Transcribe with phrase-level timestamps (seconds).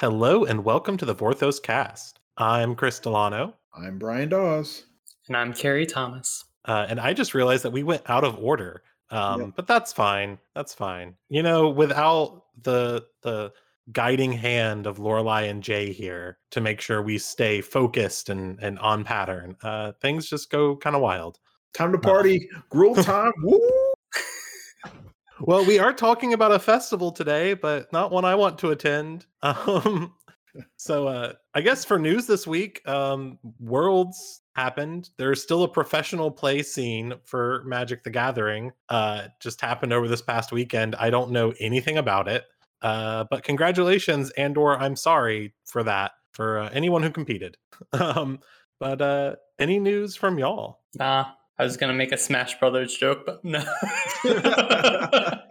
[0.00, 2.20] Hello and welcome to the Vorthos cast.
[2.38, 4.84] I'm Chris Delano, I'm Brian Dawes.
[5.28, 6.46] And I'm Carrie Thomas.
[6.64, 8.82] uh, and I just realized that we went out of order.
[9.10, 9.50] Um, Yep.
[9.56, 10.38] But that's fine.
[10.54, 11.16] That's fine.
[11.28, 13.52] You know, without the the
[13.92, 18.78] guiding hand of Lorelai and Jay here to make sure we stay focused and and
[18.78, 21.38] on pattern, uh, things just go kind of wild.
[21.74, 22.48] Time to party.
[22.70, 23.32] Gruel time.
[23.42, 23.60] Woo!
[25.42, 29.26] Well, we are talking about a festival today, but not one I want to attend.
[29.42, 30.14] Um,
[30.76, 35.10] so uh, I guess for news this week, um, Worlds happened.
[35.16, 38.72] There's still a professional play scene for Magic the Gathering.
[38.88, 40.96] Uh, just happened over this past weekend.
[40.96, 42.44] I don't know anything about it,
[42.82, 47.56] uh, but congratulations, and or I'm sorry for that for uh, anyone who competed.
[47.92, 48.40] um,
[48.80, 50.80] but uh, any news from y'all?
[50.98, 51.26] Nah,
[51.60, 53.58] I was gonna make a Smash Brothers joke, but no.
[54.24, 55.42] I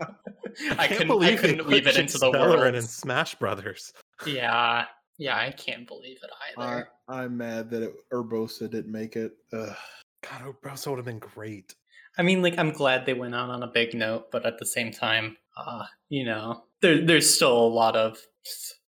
[0.87, 2.73] can't couldn't, I couldn't put weave it into the world.
[2.73, 3.93] in Smash Brothers.
[4.25, 4.85] Yeah,
[5.19, 6.87] yeah, I can't believe it I, either.
[7.07, 9.33] I'm mad that it, Urbosa didn't make it.
[9.53, 9.75] Ugh.
[10.23, 11.75] God, Obrosa would have been great.
[12.17, 14.65] I mean, like, I'm glad they went out on a big note, but at the
[14.65, 18.17] same time, uh, you know, there, there's still a lot of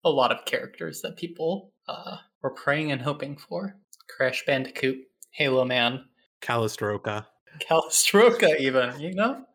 [0.05, 3.75] a lot of characters that people uh, were praying and hoping for.
[4.07, 4.99] Crash Bandicoot,
[5.31, 6.05] Halo Man,
[6.41, 7.25] Calistroca.
[7.59, 9.45] Calistroca, even, you know?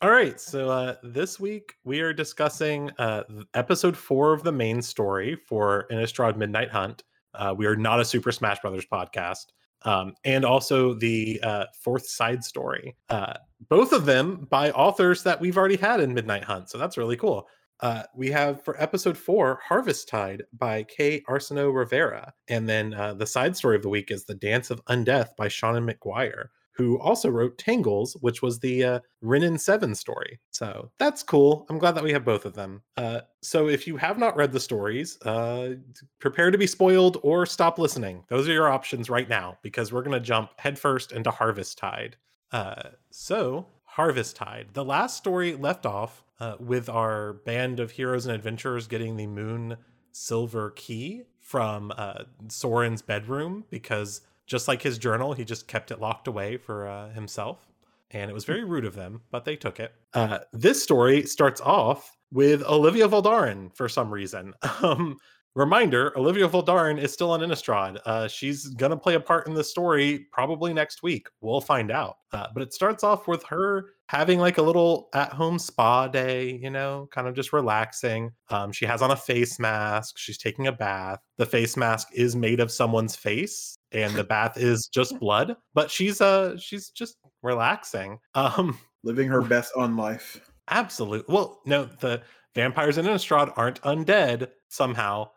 [0.00, 4.82] All right, so uh, this week we are discussing uh, episode four of the main
[4.82, 7.04] story for Innistrad Midnight Hunt.
[7.32, 9.46] Uh, we are not a Super Smash Brothers podcast,
[9.82, 12.94] um, and also the uh, fourth side story.
[13.08, 13.34] Uh,
[13.68, 17.16] both of them by authors that we've already had in Midnight Hunt, so that's really
[17.16, 17.48] cool.
[17.80, 21.22] Uh, we have for episode four, Harvesttide by K.
[21.28, 22.32] Arsenault Rivera.
[22.48, 25.48] And then uh, the side story of the week is The Dance of Undeath by
[25.48, 30.40] Seanan McGuire, who also wrote Tangles, which was the uh, Renin 7 story.
[30.50, 31.66] So that's cool.
[31.68, 32.82] I'm glad that we have both of them.
[32.96, 35.74] Uh, so if you have not read the stories, uh,
[36.20, 38.24] prepare to be spoiled or stop listening.
[38.28, 42.14] Those are your options right now because we're going to jump headfirst into Harvesttide.
[42.52, 44.72] Uh, so, Harvesttide.
[44.72, 49.26] The last story left off uh, with our band of heroes and adventurers getting the
[49.26, 49.76] Moon
[50.12, 56.00] Silver Key from uh, Sorin's bedroom because, just like his journal, he just kept it
[56.00, 57.66] locked away for uh, himself.
[58.10, 59.92] And it was very rude of them, but they took it.
[60.12, 64.54] Uh, this story starts off with Olivia Voldaren for some reason.
[64.82, 65.16] Um,
[65.54, 67.98] reminder Olivia Voldaren is still on Innistrad.
[68.04, 71.28] Uh, she's going to play a part in the story probably next week.
[71.40, 72.18] We'll find out.
[72.32, 76.58] Uh, but it starts off with her having like a little at home spa day,
[76.62, 78.30] you know, kind of just relaxing.
[78.50, 80.18] Um, she has on a face mask.
[80.18, 81.20] She's taking a bath.
[81.38, 83.76] The face mask is made of someone's face.
[83.92, 88.18] And the bath is just blood, but she's uh she's just relaxing.
[88.34, 90.40] Um, Living her best on life.
[90.68, 91.28] absolute.
[91.28, 92.22] Well, no, the
[92.54, 95.28] vampires in Innistrad aren't undead somehow.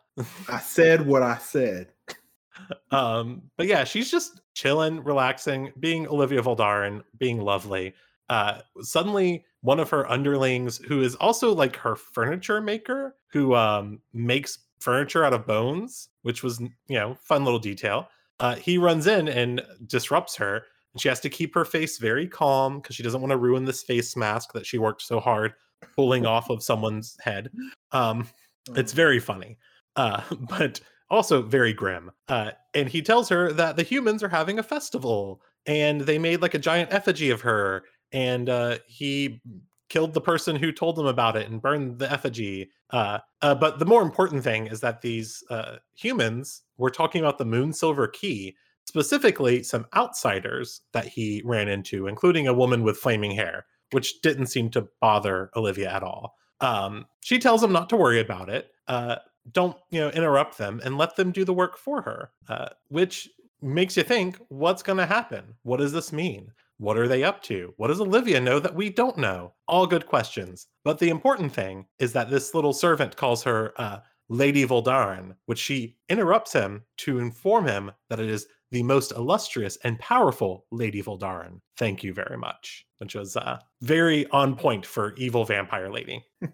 [0.50, 1.91] I said what I said.
[2.91, 7.94] um but yeah she's just chilling relaxing being olivia voldaren being lovely
[8.29, 13.99] uh suddenly one of her underlings who is also like her furniture maker who um
[14.13, 18.07] makes furniture out of bones which was you know fun little detail
[18.39, 22.27] uh he runs in and disrupts her and she has to keep her face very
[22.27, 25.53] calm because she doesn't want to ruin this face mask that she worked so hard
[25.95, 27.49] pulling off of someone's head
[27.91, 28.27] um
[28.75, 29.57] it's very funny
[29.97, 32.11] uh, but also very grim.
[32.27, 36.41] Uh, and he tells her that the humans are having a festival and they made
[36.41, 37.83] like a giant effigy of her.
[38.12, 39.41] And uh, he
[39.90, 42.69] killed the person who told them about it and burned the effigy.
[42.90, 47.38] Uh, uh, but the more important thing is that these uh, humans were talking about
[47.38, 52.97] the Moon Silver Key, specifically some outsiders that he ran into, including a woman with
[52.97, 56.35] flaming hair, which didn't seem to bother Olivia at all.
[56.59, 58.72] Um, she tells him not to worry about it.
[58.88, 59.18] Uh,
[59.51, 63.29] don't you know interrupt them and let them do the work for her uh, which
[63.62, 67.41] makes you think what's going to happen what does this mean what are they up
[67.43, 67.73] to?
[67.77, 69.53] What does olivia know that we don't know?
[69.67, 70.67] All good questions.
[70.83, 73.99] But the important thing is that this little servant calls her uh,
[74.29, 79.77] lady voldaren which she interrupts him to inform him that it is the most illustrious
[79.85, 82.85] and powerful lady voldaren thank you very much.
[82.97, 86.24] Which was uh, very on point for evil vampire lady.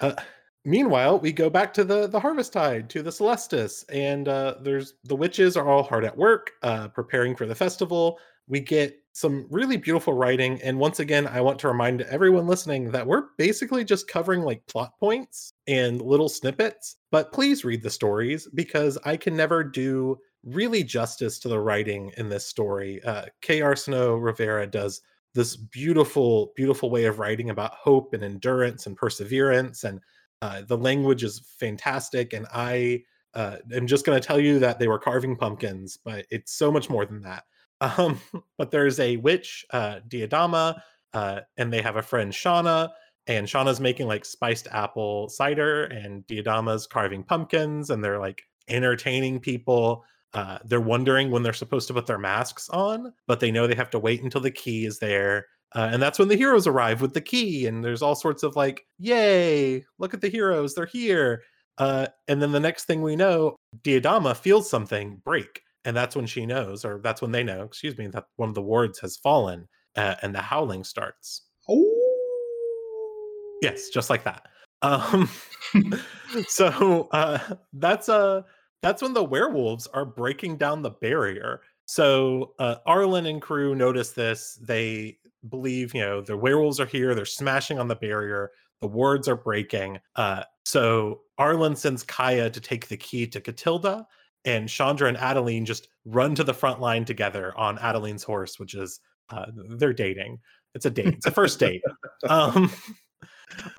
[0.00, 0.12] Uh,
[0.64, 5.14] meanwhile, we go back to the the Harvesttide to the Celestus, and uh, there's the
[5.14, 8.18] witches are all hard at work, uh, preparing for the festival.
[8.48, 12.90] We get some really beautiful writing, and once again, I want to remind everyone listening
[12.92, 16.96] that we're basically just covering like plot points and little snippets.
[17.10, 22.12] But please read the stories because I can never do really justice to the writing
[22.16, 23.02] in this story.
[23.02, 23.60] Uh, K.
[23.60, 25.02] Arsenault Rivera does
[25.34, 30.00] this beautiful, beautiful way of writing about hope and endurance and perseverance and
[30.40, 33.02] Uh, the language is fantastic, and I
[33.34, 36.70] uh, am just going to tell you that they were carving pumpkins, but it's so
[36.70, 37.42] much more than that.
[37.80, 38.20] Um,
[38.58, 40.80] but there's a witch, uh, Diadama,
[41.14, 42.90] uh, and they have a friend Shauna,
[43.26, 49.40] and Shauna's making like spiced apple cider, and Diadama's carving pumpkins, and they're like entertaining
[49.40, 50.04] people.
[50.34, 53.74] Uh, they're wondering when they're supposed to put their masks on, but they know they
[53.74, 55.46] have to wait until the key is there.
[55.74, 58.56] Uh, and that's when the heroes arrive with the key, and there's all sorts of
[58.56, 61.42] like, yay, look at the heroes, they're here.
[61.76, 65.62] Uh, and then the next thing we know, Diadama feels something break.
[65.84, 68.54] And that's when she knows, or that's when they know, excuse me, that one of
[68.54, 71.42] the wards has fallen uh, and the howling starts.
[71.68, 71.98] Oh,
[73.62, 74.46] Yes, just like that.
[74.80, 75.28] Um,
[76.46, 77.40] so uh,
[77.72, 78.42] that's uh,
[78.80, 81.62] that's when the werewolves are breaking down the barrier.
[81.86, 84.56] So uh, Arlinn and crew notice this.
[84.62, 87.12] They believe, you know, the werewolves are here.
[87.16, 88.52] They're smashing on the barrier.
[88.80, 89.98] The wards are breaking.
[90.14, 94.06] Uh, so Arlinn sends Kaya to take the key to Katilda,
[94.44, 98.74] and Chandra and Adeline just run to the front line together on Adeline's horse, which
[98.74, 99.00] is
[99.30, 99.46] uh,
[99.76, 100.38] they're dating.
[100.74, 101.08] It's a date.
[101.08, 101.82] It's a first date.
[102.28, 102.70] Um,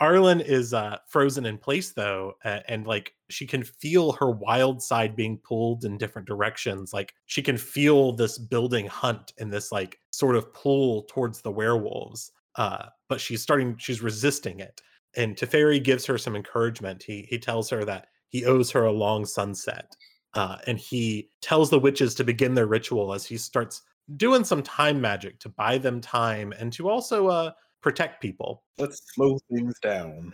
[0.01, 5.15] Arlinn is uh, frozen in place though, and like she can feel her wild side
[5.15, 6.93] being pulled in different directions.
[6.93, 11.51] Like she can feel this building hunt and this like sort of pull towards the
[11.51, 12.31] werewolves.
[12.55, 14.81] Uh, but she's starting, she's resisting it.
[15.15, 17.03] And Teferi gives her some encouragement.
[17.03, 19.95] He he tells her that he owes her a long sunset,
[20.33, 23.81] uh, and he tells the witches to begin their ritual as he starts
[24.17, 28.63] doing some time magic to buy them time and to also uh, protect people.
[28.77, 30.33] let's slow things down.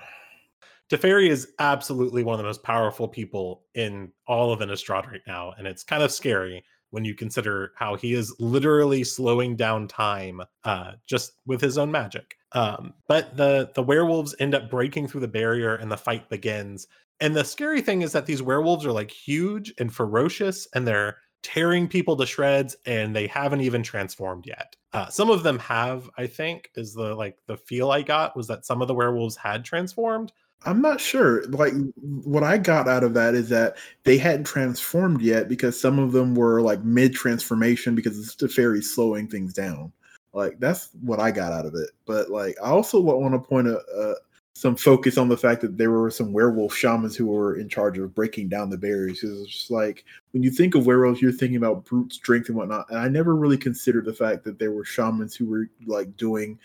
[0.90, 5.54] Teferi is absolutely one of the most powerful people in all of Innistrad right now,
[5.58, 10.42] and it's kind of scary when you consider how he is literally slowing down time
[10.64, 12.38] uh, just with his own magic.
[12.52, 16.88] Um, but the the werewolves end up breaking through the barrier, and the fight begins.
[17.20, 21.18] And the scary thing is that these werewolves are like huge and ferocious, and they're
[21.44, 24.76] tearing people to shreds, and they haven't even transformed yet.
[24.94, 28.48] Uh, some of them have, I think, is the like the feel I got was
[28.48, 30.32] that some of the werewolves had transformed,
[30.66, 31.46] I'm not sure.
[31.48, 36.00] Like what I got out of that is that they hadn't transformed yet because some
[36.00, 39.92] of them were like mid transformation because it's Teferi slowing things down.
[40.34, 41.92] Like that's what I got out of it.
[42.06, 44.16] But like I also want to point a,
[44.56, 47.98] some focus on the fact that there were some werewolf shamans who were in charge
[47.98, 49.22] of breaking down the barriers.
[49.22, 52.90] It's just like when you think of werewolves, you're thinking about brute strength and whatnot.
[52.90, 56.58] And I never really considered the fact that there were shamans who were like doing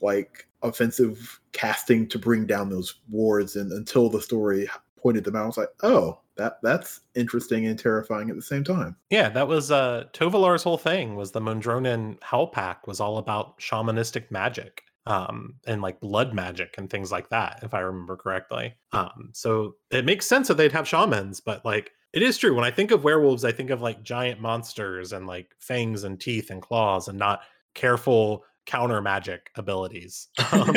[0.00, 5.44] like offensive casting to bring down those wards and until the story pointed them out
[5.44, 9.48] i was like oh that that's interesting and terrifying at the same time Yeah, that
[9.48, 14.84] was uh Tovolar's whole thing was the Mondronen Howl Pack was all about shamanistic magic.
[15.08, 18.74] Um, and like blood magic and things like that, if I remember correctly.
[18.92, 22.54] Um, so it makes sense that they'd have shamans, but like it is true.
[22.54, 26.20] When I think of werewolves, I think of like giant monsters and like fangs and
[26.20, 27.40] teeth and claws and not
[27.74, 30.28] careful counter magic abilities.
[30.52, 30.74] Um,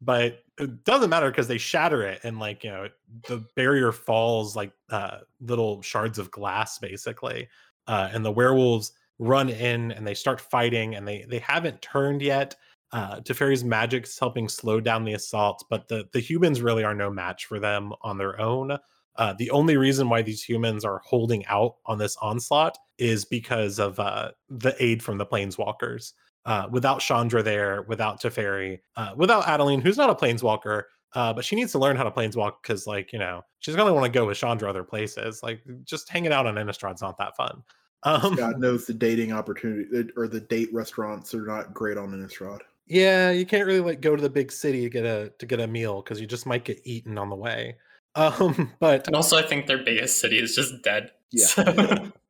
[0.00, 2.88] but it doesn't matter because they shatter it and like you know
[3.26, 7.48] the barrier falls like uh little shards of glass basically
[7.86, 12.22] uh and the werewolves run in and they start fighting and they they haven't turned
[12.22, 12.54] yet
[12.92, 17.10] uh Teferi's magic's helping slow down the assault but the the humans really are no
[17.10, 18.78] match for them on their own
[19.16, 23.78] uh the only reason why these humans are holding out on this onslaught is because
[23.78, 26.12] of uh the aid from the planeswalkers
[26.48, 30.84] uh, without Chandra there, without Teferi, uh, without Adeline, who's not a planeswalker,
[31.14, 33.92] uh, but she needs to learn how to planeswalk because, like, you know, she's gonna
[33.92, 35.42] want to go with Chandra other places.
[35.42, 37.62] Like, just hanging out on Innistrad's not that fun.
[38.04, 42.60] Um, god knows the dating opportunity or the date restaurants are not great on innistrad
[42.88, 45.60] yeah, you can't really like go to the big city to get a to get
[45.60, 47.76] a meal because you just might get eaten on the way.
[48.14, 51.12] Um, but and also, I think their biggest city is just dead.
[51.30, 51.46] Yeah.
[51.46, 52.12] So-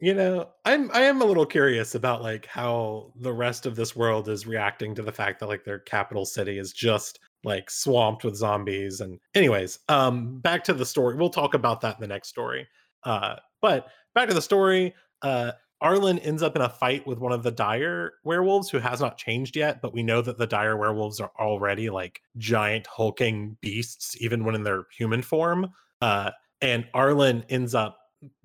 [0.00, 3.94] you know i'm i am a little curious about like how the rest of this
[3.94, 8.24] world is reacting to the fact that like their capital city is just like swamped
[8.24, 12.06] with zombies and anyways um back to the story we'll talk about that in the
[12.06, 12.66] next story
[13.04, 17.32] uh but back to the story uh arlinn ends up in a fight with one
[17.32, 20.76] of the dire werewolves who has not changed yet but we know that the dire
[20.76, 25.70] werewolves are already like giant hulking beasts even when in their human form
[26.02, 27.98] uh and arlinn ends up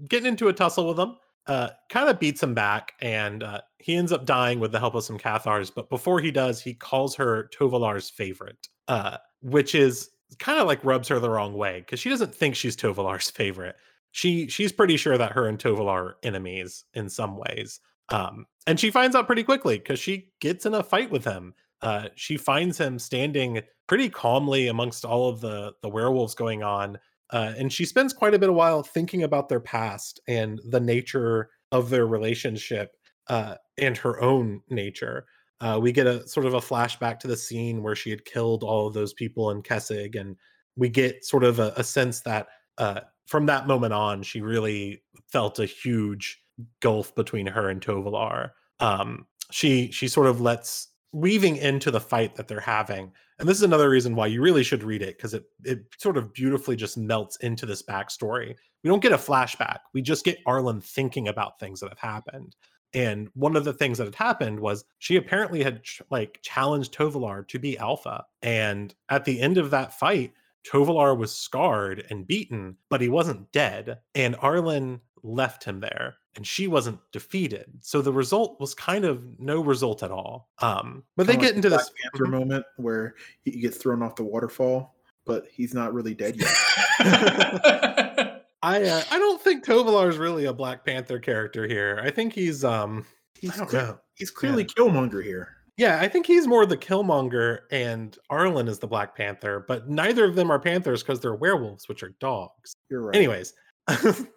[0.08, 3.96] getting into a tussle with them uh, kind of beats him back, and uh, he
[3.96, 5.70] ends up dying with the help of some Cathars.
[5.70, 10.84] But before he does, he calls her Tovolar's favorite, uh, which is kind of like
[10.84, 13.76] rubs her the wrong way because she doesn't think she's Tovolar's favorite.
[14.16, 18.80] She she's pretty sure that her and Tovolar are enemies in some ways, um, and
[18.80, 21.54] she finds out pretty quickly because she gets in a fight with him.
[21.82, 26.98] uh, she finds him standing pretty calmly amongst all of the the werewolves going on,
[27.32, 30.80] uh, and she spends quite a bit of while thinking about their past and the
[30.80, 32.96] nature of their relationship
[33.28, 35.26] uh, and her own nature.
[35.62, 38.64] Uh, we get a sort of a flashback to the scene where she had killed
[38.64, 40.38] all of those people in Kessig, and
[40.78, 45.04] we get sort of a, a sense that uh, from that moment on, she really
[45.28, 46.42] felt a huge
[46.80, 48.52] gulf between her and Tovolar.
[48.80, 53.58] Um, she she sort of lets weaving into the fight that they're having, and this
[53.58, 56.76] is another reason why you really should read it because it it sort of beautifully
[56.76, 58.56] just melts into this backstory.
[58.84, 62.56] We don't get a flashback; we just get Arlinn thinking about things that have happened.
[62.96, 66.94] And one of the things that had happened was she apparently had ch- like challenged
[66.94, 68.24] Tovolar to be alpha.
[68.42, 70.32] And at the end of that fight,
[70.70, 74.00] Tovolar was scarred and beaten, but he wasn't dead.
[74.14, 77.66] And Arlinn left him there and she wasn't defeated.
[77.82, 80.50] So the result was kind of no result at all.
[80.60, 84.02] Um, but Kinda they like get into the this Panther moment where he gets thrown
[84.02, 84.96] off the waterfall,
[85.26, 86.54] but he's not really dead yet.
[88.62, 92.02] I uh, I don't think Tovolar is really a Black Panther character here.
[92.04, 93.06] I think he's um
[93.40, 94.00] He's I don't cle- know.
[94.16, 95.55] He's clearly Killmonger here.
[95.78, 100.24] Yeah, I think he's more the Killmonger and Arlinn is the Black Panther, but neither
[100.24, 102.76] of them are panthers because they're werewolves, which are dogs.
[102.90, 103.16] You're right.
[103.16, 103.54] Anyways,
[103.90, 104.30] it,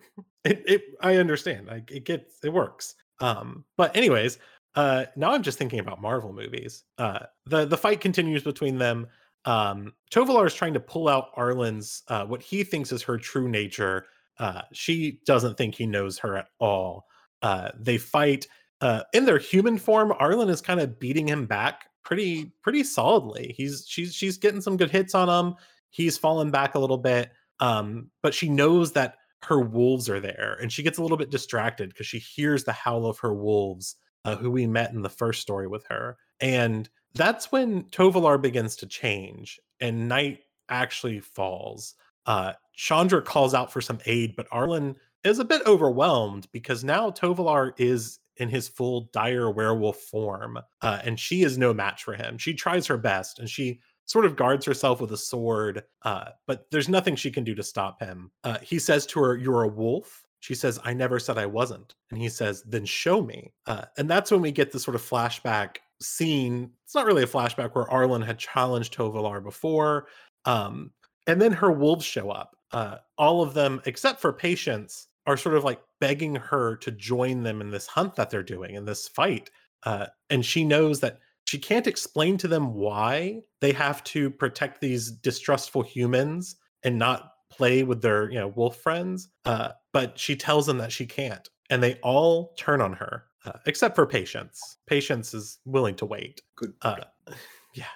[0.44, 1.68] it I understand.
[1.68, 2.94] Like it gets it works.
[3.20, 4.38] Um, but anyways,
[4.74, 6.84] uh now I'm just thinking about Marvel movies.
[6.98, 9.06] Uh the the fight continues between them.
[9.44, 13.48] Um Tovolar is trying to pull out Arlinn's uh what he thinks is her true
[13.48, 14.06] nature.
[14.38, 17.06] Uh she doesn't think he knows her at all.
[17.42, 18.46] Uh they fight
[18.80, 23.54] uh in their human form arlinn is kind of beating him back pretty pretty solidly.
[23.56, 25.54] He's she's she's getting some good hits on him.
[25.90, 27.30] He's fallen back a little bit
[27.60, 31.30] um but she knows that her wolves are there and she gets a little bit
[31.30, 35.08] distracted because she hears the howl of her wolves uh, who we met in the
[35.08, 36.16] first story with her.
[36.40, 41.94] And that's when tovolar begins to change and night actually falls.
[42.26, 44.94] Uh chandra calls out for some aid but arlinn
[45.24, 50.98] is a bit overwhelmed because now tovolar is in his full dire werewolf form uh,
[51.04, 52.38] and she is no match for him.
[52.38, 56.66] She tries her best and she sort of guards herself with a sword uh, but
[56.70, 58.30] there's nothing she can do to stop him.
[58.44, 60.24] Uh, he says to her you're a wolf.
[60.40, 61.94] She says i never said i wasn't.
[62.10, 63.52] And he says then show me.
[63.66, 66.70] Uh, and that's when we get the sort of flashback scene.
[66.84, 70.06] It's not really a flashback where arlinn had challenged tovolar before
[70.44, 70.92] um,
[71.26, 72.56] and then her wolves show up.
[72.72, 77.42] Uh, all of them except for patience are sort of like begging her to join
[77.42, 79.50] them in this hunt that they're doing in this fight
[79.84, 84.80] uh, and she knows that she can't explain to them why they have to protect
[84.80, 90.36] these distrustful humans and not play with their you know wolf friends uh, but she
[90.36, 94.78] tells them that she can't and they all turn on her uh, except for patience
[94.86, 96.74] patience is willing to wait Good.
[96.82, 96.96] uh,
[97.74, 97.86] yeah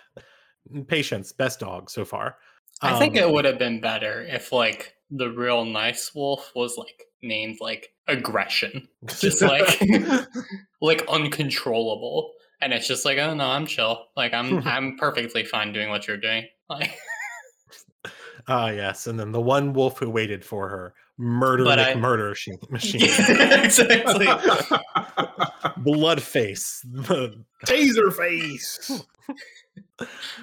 [0.87, 2.37] patience best dog so far
[2.85, 6.76] I think Um, it would have been better if like the real nice wolf was
[6.78, 8.88] like named like aggression.
[9.07, 9.81] Just like
[10.81, 12.33] like uncontrollable.
[12.61, 14.07] And it's just like, oh no, I'm chill.
[14.16, 16.45] Like I'm I'm perfectly fine doing what you're doing.
[16.71, 16.97] Like
[18.49, 22.52] Ah, yes, and then the one wolf who waited for her, murder I- murder she-
[22.71, 24.26] machine, exactly.
[25.76, 26.81] blood face.
[26.90, 29.02] the- Taser face.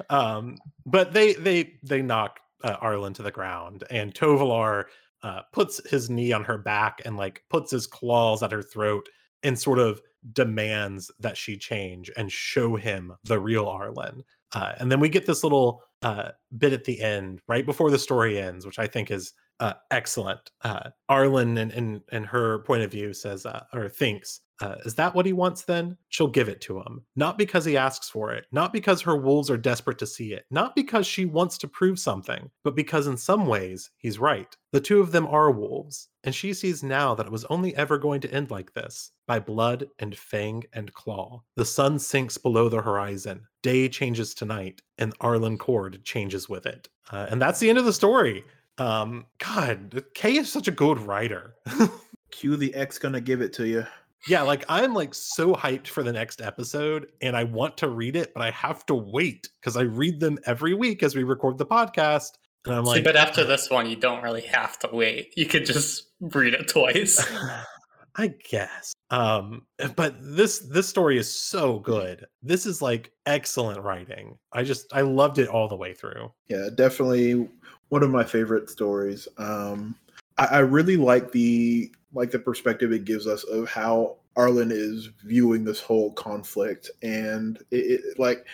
[0.10, 4.86] um, but they they they knock uh, Arlinn to the ground, and Tovolar
[5.24, 9.08] uh, puts his knee on her back and like puts his claws at her throat
[9.44, 10.02] and sort of
[10.34, 14.22] demands that she change and show him the real Arlinn.
[14.54, 18.00] Uh, and then we get this little uh, bit at the end, right before the
[18.00, 20.40] story ends, which I think is uh, excellent.
[20.62, 24.96] Uh, Arlinn, and in, in, her point of view, says uh, or thinks, uh, "Is
[24.96, 25.64] that what he wants?
[25.64, 29.18] Then she'll give it to him, not because he asks for it, not because her
[29.18, 33.08] wolves are desperate to see it, not because she wants to prove something, but because
[33.08, 34.56] in some ways he's right.
[34.72, 37.98] The two of them are wolves, and she sees now that it was only ever
[37.98, 41.44] going to end like this." By blood and fang and claw.
[41.56, 43.42] The sun sinks below the horizon.
[43.62, 46.90] Day changes to night, and Arlinn Kord changes with it.
[47.12, 48.44] Uh, and that's the end of the story
[48.80, 51.56] um god kay is such a good writer
[52.32, 53.86] Cue the X gonna give it to you.
[54.28, 58.16] yeah like i'm like so hyped for the next episode and i want to read
[58.16, 61.58] it but i have to wait because i read them every week as we record
[61.58, 62.32] the podcast
[62.66, 65.34] and i'm See, like but after this one, you don't really have to wait.
[65.38, 67.26] You could just read it twice.
[68.18, 69.62] i guess um
[69.96, 75.00] but this this story is so good this is like excellent writing i just i
[75.02, 77.48] loved it all the way through Yeah, definitely
[77.90, 79.28] one of my favorite stories.
[79.38, 79.96] Um,
[80.38, 85.10] I, I really like the like the perspective it gives us of how Arlinn is
[85.24, 88.46] viewing this whole conflict, and it, it like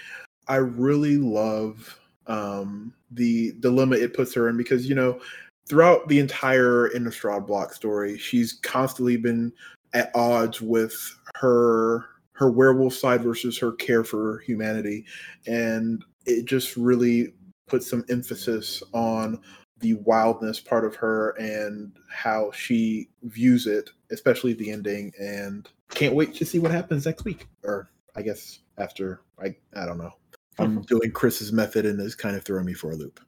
[0.47, 5.19] I really love um, the dilemma it puts her in because you know
[5.67, 9.51] throughout the entire Innistrad block story, she's constantly been
[9.93, 10.95] at odds with
[11.35, 15.05] her her werewolf side versus her care for humanity,
[15.45, 17.33] and it just really
[17.67, 19.41] puts some emphasis on
[19.79, 25.11] the wildness part of her and how she views it, especially the ending.
[25.19, 29.21] And can't wait to see what happens next week, or I guess after.
[29.39, 30.13] I I don't know.
[30.57, 30.81] I'm hmm.
[30.83, 33.19] doing Chris's method and it's kind of throwing me for a loop.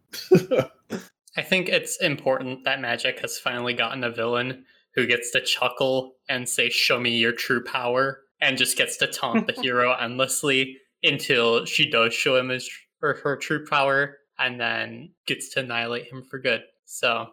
[1.37, 4.65] I think it's important that Magic has finally gotten a villain
[4.95, 9.07] who gets to chuckle and say, Show me your true power, and just gets to
[9.07, 12.69] taunt the hero endlessly until she does show him his
[13.01, 16.61] or her true power and then gets to annihilate him for good.
[16.85, 17.27] So,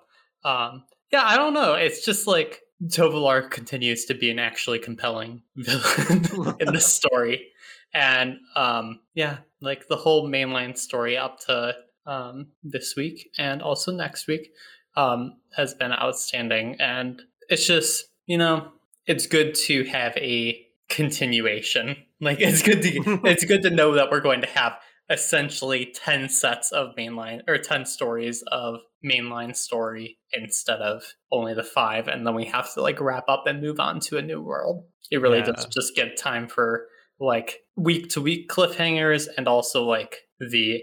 [0.45, 1.75] um, yeah, I don't know.
[1.75, 7.49] It's just like Tovolar continues to be an actually compelling villain in this story.
[7.93, 11.75] And um, yeah, like the whole mainline story up to
[12.07, 14.51] um, this week and also next week
[14.97, 16.77] um, has been outstanding.
[16.81, 18.73] And it's just, you know,
[19.07, 21.97] it's good to have a continuation.
[22.21, 24.75] Like it's good to it's good to know that we're going to have
[25.11, 31.63] essentially 10 sets of mainline or 10 stories of mainline story instead of only the
[31.63, 34.41] five and then we have to like wrap up and move on to a new
[34.41, 35.45] world it really yeah.
[35.53, 36.87] does just get time for
[37.21, 40.81] like week to week cliffhangers and also like the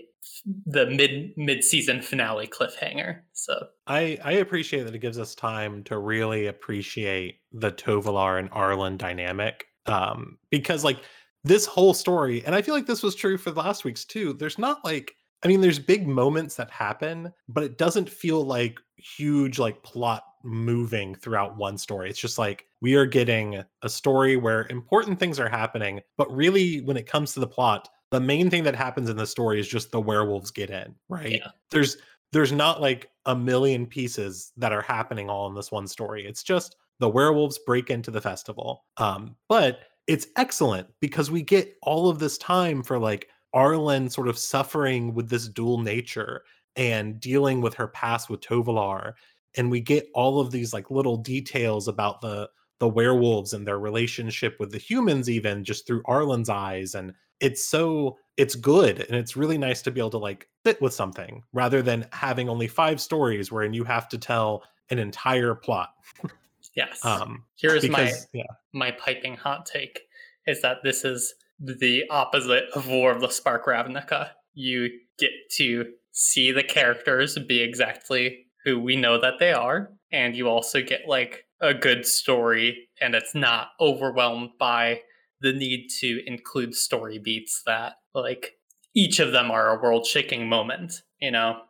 [0.65, 5.83] the mid mid season finale cliffhanger so i i appreciate that it gives us time
[5.83, 10.99] to really appreciate the Tovolar and arlinn dynamic um because like
[11.43, 14.33] this whole story, and I feel like this was true for last week's too.
[14.33, 18.79] There's not like, I mean, there's big moments that happen, but it doesn't feel like
[18.97, 22.09] huge, like plot moving throughout one story.
[22.09, 26.81] It's just like we are getting a story where important things are happening, but really,
[26.81, 29.67] when it comes to the plot, the main thing that happens in the story is
[29.67, 31.39] just the werewolves get in, right?
[31.39, 31.51] Yeah.
[31.71, 31.97] There's
[32.33, 36.25] there's not like a million pieces that are happening all in this one story.
[36.25, 38.85] It's just the werewolves break into the festival.
[38.97, 44.27] Um, but it's excellent because we get all of this time for like Arlinn sort
[44.27, 46.43] of suffering with this dual nature
[46.75, 49.13] and dealing with her past with Tovolar.
[49.55, 53.77] And we get all of these like little details about the the werewolves and their
[53.79, 56.95] relationship with the humans, even just through Arlinn's eyes.
[56.95, 60.81] And it's so it's good and it's really nice to be able to like sit
[60.81, 65.53] with something rather than having only five stories wherein you have to tell an entire
[65.53, 65.89] plot.
[66.75, 67.03] Yes.
[67.03, 68.43] Um, Here's because, my yeah.
[68.73, 70.01] my piping hot take:
[70.47, 74.29] is that this is the opposite of War of the Spark Ravnica.
[74.53, 80.35] You get to see the characters be exactly who we know that they are, and
[80.35, 85.01] you also get like a good story, and it's not overwhelmed by
[85.41, 88.53] the need to include story beats that like
[88.93, 91.01] each of them are a world shaking moment.
[91.19, 91.61] You know,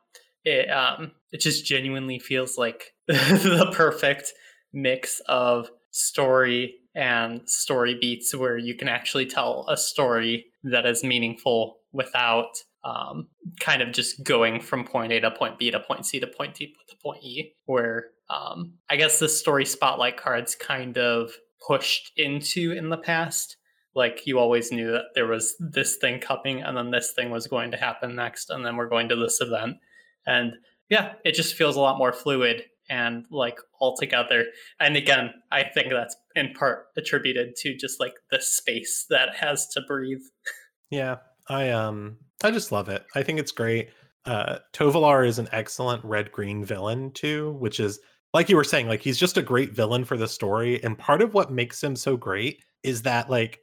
[0.44, 4.34] it um it just genuinely feels like the perfect
[4.74, 11.04] mix of story and story beats where you can actually tell a story that is
[11.04, 12.50] meaningful without
[12.84, 13.28] um,
[13.60, 16.56] kind of just going from point A to point B to point C to point
[16.56, 21.32] D to point E, where um, I guess the story spotlight cards kind of
[21.66, 23.58] pushed into in the past.
[23.94, 27.48] Like you always knew that there was this thing coming and then this thing was
[27.48, 29.78] going to happen next, and then we're going to this event.
[30.26, 30.54] And
[30.90, 34.46] yeah, it just feels a lot more fluid and like all together.
[34.80, 39.68] And again, I think that's in part attributed to just like the space that has
[39.70, 40.22] to breathe.
[40.90, 41.18] Yeah,
[41.48, 43.06] I um I just love it.
[43.16, 43.90] I think it's great.
[44.26, 48.00] Uh Tovolar is an excellent red green villain too, which is
[48.34, 50.84] like you were saying, like he's just a great villain for the story.
[50.84, 53.60] And part of what makes him so great is that like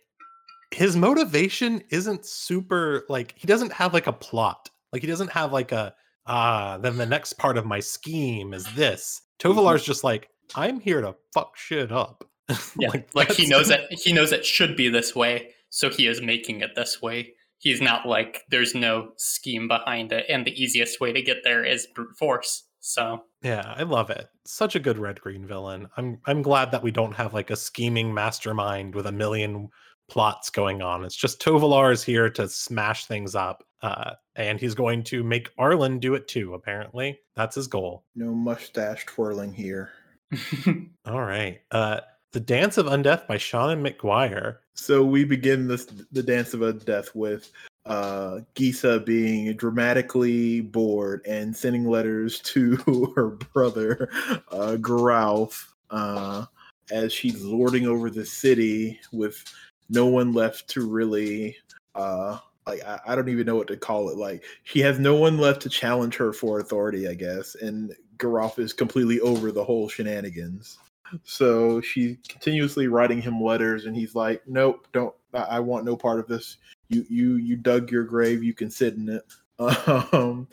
[0.70, 4.70] his motivation isn't super like he doesn't have like a plot.
[4.92, 5.94] Like he doesn't have like a
[6.28, 9.22] ah, then the next part of my scheme is this.
[9.38, 12.24] Tovolar's just like, I'm here to fuck shit up.
[12.78, 16.06] Yeah, like, like he knows that he knows it should be this way, so he
[16.06, 17.34] is making it this way.
[17.58, 21.62] He's not like there's no scheme behind it, and the easiest way to get there
[21.62, 22.64] is brute force.
[22.80, 24.28] So yeah, I love it.
[24.46, 25.88] Such a good red green villain.
[25.98, 29.68] I'm I'm glad that we don't have like a scheming mastermind with a million
[30.08, 31.04] plots going on.
[31.04, 33.64] It's just Tovolar is here to smash things up.
[33.80, 37.18] Uh, and he's going to make Arlinn do it too, apparently.
[37.36, 38.04] That's his goal.
[38.16, 39.90] No mustache twirling here.
[41.06, 41.60] All right.
[41.70, 42.00] Uh,
[42.32, 44.58] the Dance of Undeath by Seanan McGuire.
[44.74, 47.50] So we begin this the Dance of Undeath with
[47.86, 54.10] uh, Gisa being dramatically bored and sending letters to her brother,
[54.50, 56.44] uh, Geralf, uh,
[56.90, 59.42] as she's lording over the city with
[59.88, 61.56] no one left to really
[61.94, 64.16] uh, like I, I don't even know what to call it.
[64.16, 68.58] Like she has no one left to challenge her for authority, I guess, and Garoff
[68.58, 70.78] is completely over the whole shenanigans.
[71.24, 75.14] So she's continuously writing him letters, and he's like, "Nope, don't.
[75.32, 76.58] I, I want no part of this.
[76.88, 78.42] You, you, you dug your grave.
[78.42, 79.24] You can sit in it."
[80.12, 80.46] Um,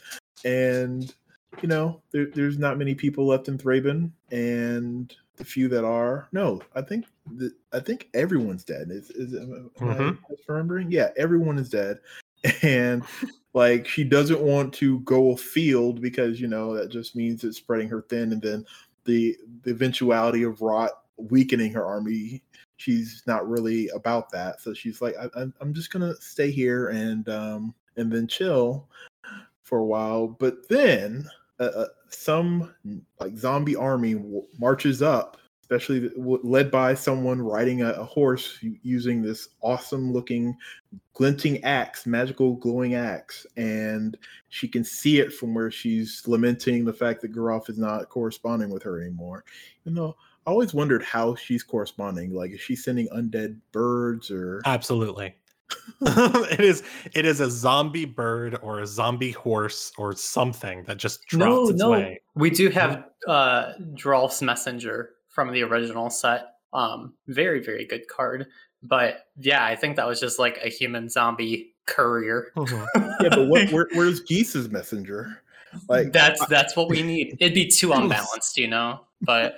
[0.44, 1.14] and
[1.62, 6.28] you know, there, there's not many people left in Thraben, and the few that are,
[6.32, 8.90] no, I think the, I think everyone's dead.
[8.92, 10.18] Is is am I Mhm.
[10.48, 10.92] remembering?
[10.92, 12.00] Yeah, everyone is dead,
[12.64, 13.04] and
[13.54, 17.90] like she doesn't want to go afield because you know that just means it's spreading
[17.90, 18.66] her thin, and then
[19.06, 22.44] the the eventuality of rot weakening her army.
[22.78, 26.90] She's not really about that, so she's like, I, I'm I'm just gonna stay here
[26.90, 28.88] and um and then chill
[29.64, 30.28] for a while.
[30.28, 31.28] But then
[31.60, 32.74] uh, some
[33.20, 38.60] like zombie army w- marches up, especially w- led by someone riding a, a horse
[38.62, 40.56] using this awesome looking
[41.14, 44.18] glinting axe, magical glowing axe, and
[44.50, 48.70] she can see it from where she's lamenting the fact that Garoff is not corresponding
[48.70, 49.46] with her anymore.
[49.86, 50.16] You know,
[50.46, 52.34] I always wondered how she's corresponding.
[52.34, 54.62] Like, is she sending undead birds or?
[54.66, 55.36] Absolutely.
[56.02, 61.22] it is it is a zombie bird or a zombie horse or something that just
[61.34, 61.92] No, trots its no.
[61.92, 62.22] way.
[62.36, 66.56] We do have uh Geralf's Messenger from the original set.
[66.74, 68.48] Um, very, very good card.
[68.84, 72.52] But yeah, I think that was just like a human zombie courier.
[72.56, 72.86] Mhm.
[73.22, 75.42] yeah, but what, where, where's Gisa's messenger?
[75.90, 77.38] Like, that's that's what we need.
[77.40, 79.02] It'd be too unbalanced, you know.
[79.22, 79.58] But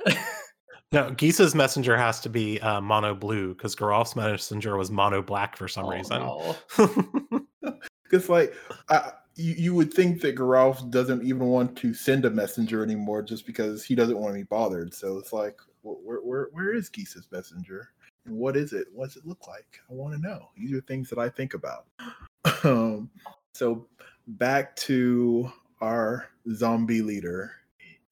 [0.94, 5.58] No, Gisa's messenger has to be uh, mono blue because Garoff's messenger was mono black
[5.58, 6.20] for some Oh, reason.
[6.22, 6.56] no.
[8.10, 8.54] Because like
[8.90, 13.22] I, you, you would think that Geralf doesn't even want to send a messenger anymore
[13.22, 14.94] just because he doesn't want to be bothered.
[14.94, 17.90] So it's like, where where where is Gisa's messenger?
[18.26, 18.88] And what is it?
[18.94, 19.82] What does it look like?
[19.90, 20.48] I want to know.
[20.56, 21.88] These are things that I think about.
[22.64, 23.10] um,
[23.54, 23.88] so
[24.28, 27.52] back to our zombie leader.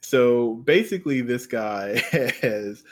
[0.06, 1.98] So basically, this guy
[2.42, 2.84] has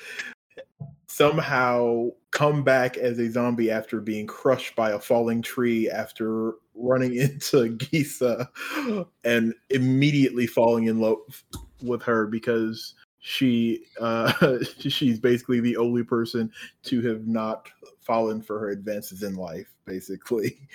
[1.06, 7.16] somehow come back as a zombie after being crushed by a falling tree after running
[7.18, 8.48] into Gisa
[9.24, 11.20] and immediately falling in love
[11.84, 17.70] with her because she uh she's basically the only person to have not
[18.02, 20.68] fallen for her advances in life basically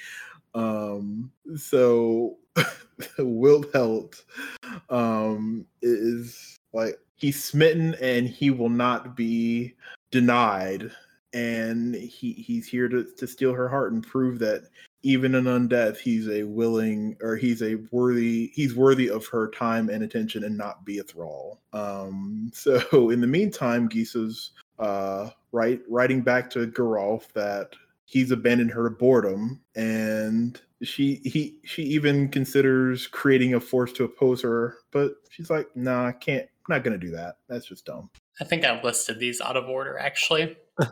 [0.58, 2.36] um so
[3.18, 4.24] Wilhelt
[4.90, 9.74] um is like he's smitten and he will not be
[10.10, 10.90] denied.
[11.34, 14.62] And he he's here to, to steal her heart and prove that
[15.02, 19.90] even in undeath he's a willing or he's a worthy he's worthy of her time
[19.90, 21.60] and attention and not be a thrall.
[21.72, 27.74] Um so in the meantime gisa's uh right writing back to Geralf that
[28.10, 34.04] he's abandoned her to boredom and she he she even considers creating a force to
[34.04, 37.84] oppose her but she's like nah i can't I'm not gonna do that that's just
[37.84, 40.56] dumb I think I've listed these out of order actually.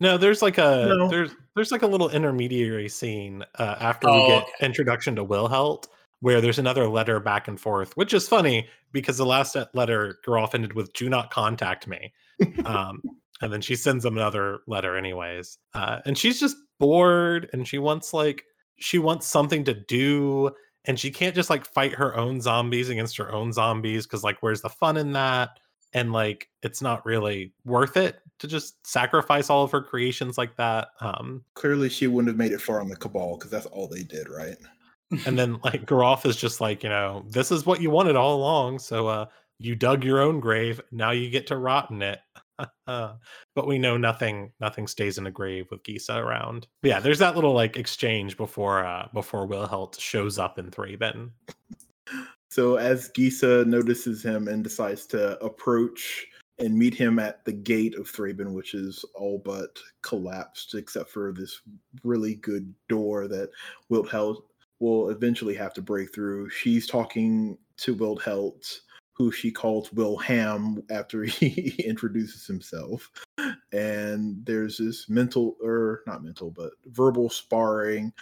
[0.00, 1.08] No, there's like a No.
[1.08, 4.66] there's there's like a little intermediary scene uh, after we Oh, get okay.
[4.66, 5.86] introduction to Wilhelt,
[6.20, 10.54] where there's another letter back and forth, which is funny because the last letter Geralf
[10.54, 12.12] ended with "Do not contact me,"
[12.66, 13.02] um,
[13.44, 17.78] and then she sends him another letter anyways, uh, and she's just bored and she
[17.78, 18.44] wants like
[18.76, 20.50] she wants something to do,
[20.86, 24.38] and she can't just like fight her own zombies against her own zombies because like
[24.40, 25.50] where's the fun in that?
[25.94, 30.56] and like it's not really worth it to just sacrifice all of her creations like
[30.56, 31.42] that um.
[31.54, 34.28] Clearly she wouldn't have made it far on the cabal because that's all they did
[34.28, 34.56] right?
[35.26, 38.34] And then like Garoff is just like you know this is what you wanted all
[38.36, 39.26] along so uh
[39.58, 42.18] you dug your own grave now you get to rot in it
[42.86, 47.18] but we know nothing nothing stays in a grave with Gisa around but yeah there's
[47.18, 51.30] that little like exchange before uh before Wilhelt shows up in Thraben
[52.54, 56.24] So as Gisa notices him and decides to approach
[56.60, 61.32] and meet him at the gate of Thraben, which is all but collapsed except for
[61.32, 61.62] this
[62.04, 63.50] really good door that
[63.90, 64.42] Wilhelt
[64.78, 66.48] will eventually have to break through.
[66.48, 68.82] She's talking to Wilhelt,
[69.14, 73.10] who she calls Wilham after he introduces himself.
[73.72, 78.12] And there's this mental or not mental, but verbal sparring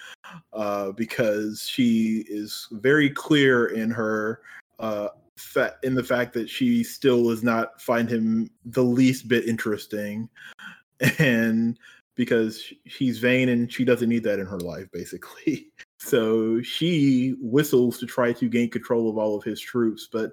[0.53, 4.41] uh, because she is very clear in her
[4.79, 9.47] uh, fa- in the fact that she still does not find him the least bit
[9.47, 10.29] interesting,
[11.19, 11.79] and
[12.15, 15.69] because sh- she's vain and she doesn't need that in her life, basically.
[16.05, 20.33] So she whistles to try to gain control of all of his troops, but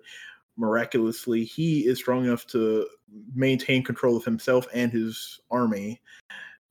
[0.60, 2.88] miraculously, he is strong enough to
[3.34, 6.02] maintain control of himself and his army.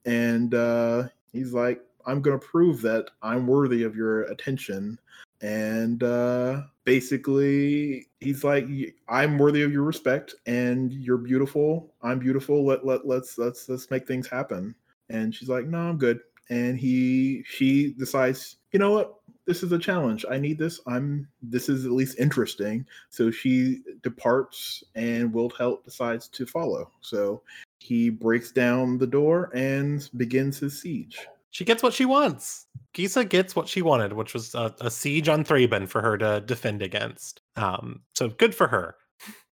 [0.05, 4.99] And uh, he's like, I'm gonna prove that I'm worthy of your attention.
[5.41, 8.67] And uh, basically, he's like,
[9.09, 11.95] I'm worthy of your respect, and you're beautiful.
[12.03, 12.67] I'm beautiful.
[12.67, 14.75] Let let let's let's let's make things happen.
[15.11, 16.21] And she's like, No, I'm good.
[16.51, 19.18] And he she decides, you know what?
[19.49, 20.27] This is a challenge.
[20.31, 20.79] I need this.
[20.87, 22.85] I'm this is at least interesting.
[23.09, 26.91] So she departs, and Wilhelt decides to follow.
[27.01, 27.41] So
[27.79, 31.27] he breaks down the door and begins his siege.
[31.49, 32.67] She gets what she wants.
[32.93, 36.43] Gisa gets what she wanted, which was a, a siege on Thraben for her to
[36.45, 37.41] defend against.
[37.57, 38.97] Um, so good for her.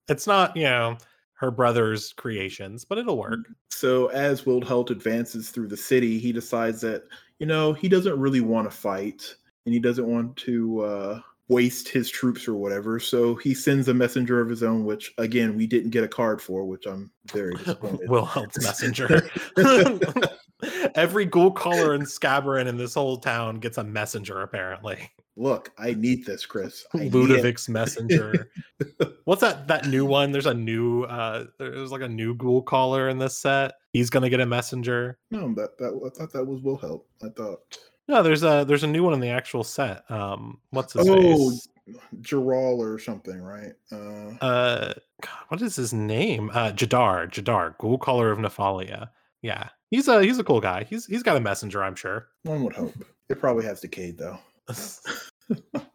[0.09, 0.97] It's not, you know,
[1.35, 3.39] her brother's creations, but it'll work.
[3.69, 7.03] So as Wilhelt advances through the city, he decides that,
[7.39, 11.87] you know, he doesn't really want to fight and he doesn't want to uh, waste
[11.89, 12.99] his troops or whatever.
[12.99, 16.41] So he sends a messenger of his own, which again we didn't get a card
[16.41, 18.09] for, which I'm very disappointed.
[18.09, 19.29] Wilhelt's messenger.
[20.95, 25.11] Every ghoul caller and scabberin in this whole town gets a messenger, apparently.
[25.37, 26.85] Look, I need this, Chris.
[26.93, 28.49] I Ludovic's messenger.
[29.25, 30.31] What's that that new one?
[30.31, 33.73] There's a new uh there's like a new ghoul caller in this set.
[33.91, 35.17] He's gonna get a messenger.
[35.31, 37.01] No, that that I thought that was Wilhelm.
[37.21, 40.09] I thought no, there's a there's a new one in the actual set.
[40.09, 41.67] Um, what's his oh, face?
[42.33, 43.73] Or something, right?
[43.91, 46.49] Uh, uh, God, what is his name?
[46.53, 49.09] Uh, Jadar, Jadar, Ghoul Caller of Nephalia.
[49.41, 50.85] Yeah, he's a he's a cool guy.
[50.89, 52.27] He's he's got a messenger, I'm sure.
[52.43, 52.93] One would hope.
[53.29, 54.39] It probably has decayed though.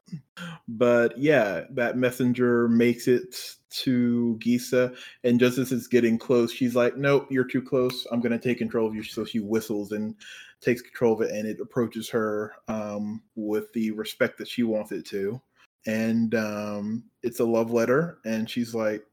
[0.69, 4.95] but yeah, that messenger makes it to Gisa,
[5.25, 8.07] and just as it's getting close, she's like, "Nope, you're too close.
[8.11, 10.15] I'm going to take control of you." So she whistles and
[10.61, 14.93] takes control of it, and it approaches her um, with the respect that she wants
[14.93, 15.41] it to,
[15.87, 19.05] and um, it's a love letter, and she's like,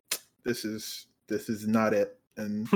[0.43, 2.67] "This is this is not it," and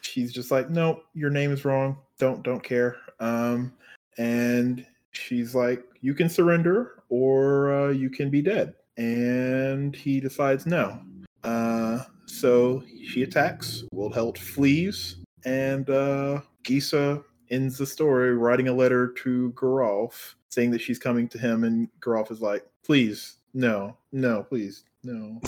[0.00, 1.98] she's just like, "No, your name is wrong.
[2.18, 3.72] Don't don't care." Um,
[4.18, 10.66] and she's like, "You can surrender, or uh, you can be dead." And he decides
[10.66, 11.00] no.
[11.44, 13.84] Uh, so she attacks.
[13.94, 20.80] Wilhelt flees, and uh, Gisa ends the story writing a letter to Geralf saying that
[20.80, 25.40] she's coming to him, and Geralf is like, "Please, no, no, please, no."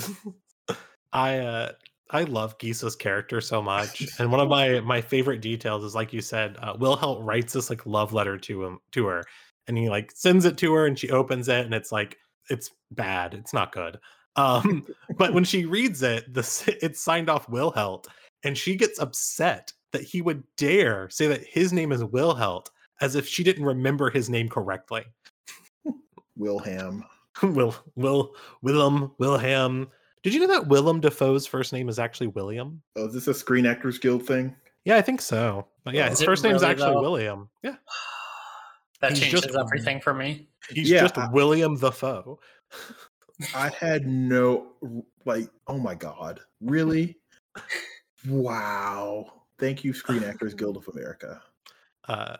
[1.13, 1.71] I uh,
[2.11, 6.13] I love Gisa's character so much, and one of my my favorite details is like
[6.13, 9.23] you said, uh, Wilhelt writes this like love letter to him to her,
[9.69, 12.17] and he like sends it to her, and she opens it, and it's like
[12.49, 13.99] it's bad, it's not good.
[14.35, 14.85] Um,
[15.17, 18.07] but when she reads it, the it's signed off Wilhelt,
[18.43, 22.67] and she gets upset that he would dare say that his name is Wilhelt
[23.01, 25.05] as if she didn't remember his name correctly.
[26.37, 27.03] Wilham.
[27.43, 29.87] Will Will Willem Wilham.
[30.23, 32.81] Did you know that Willem Dafoe's first name is actually William?
[32.97, 34.53] Oh, is this a Screen Actors Guild thing?
[34.83, 35.65] Yeah, I think so.
[35.85, 37.01] But yeah, his first name is actually though?
[37.01, 37.49] William.
[37.63, 37.75] Yeah.
[39.01, 40.47] That he's changes just, everything for me.
[40.69, 42.39] He's yeah, just I, William the Foe.
[43.55, 44.67] I had no
[45.25, 46.41] like, oh my god.
[46.61, 47.17] Really?
[48.27, 49.43] wow.
[49.57, 51.41] Thank you, Screen Actors Guild of America.
[52.07, 52.37] Uh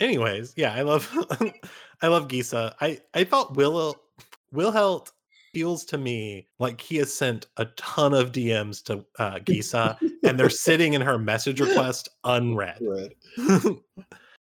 [0.00, 1.08] anyways, yeah, I love
[2.02, 2.74] I love Gisa.
[2.80, 3.96] I I thought Will
[4.54, 5.12] Wilhelt
[5.52, 10.38] feels to me like he has sent a ton of DMs to uh, Gisa and
[10.38, 12.78] they're sitting in her message request unread.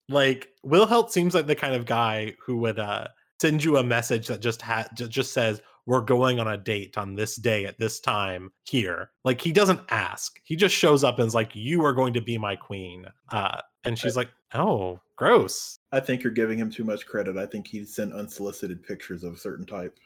[0.09, 3.09] Like Wilhelt seems like the kind of guy who would uh,
[3.41, 7.15] send you a message that just had just says we're going on a date on
[7.15, 9.11] this day at this time here.
[9.25, 10.41] Like he doesn't ask.
[10.45, 13.61] He just shows up and is like, "You are going to be my queen." Uh,
[13.85, 17.37] and she's like, "Oh, gross." I think you're giving him too much credit.
[17.37, 19.97] I think he sent unsolicited pictures of a certain type.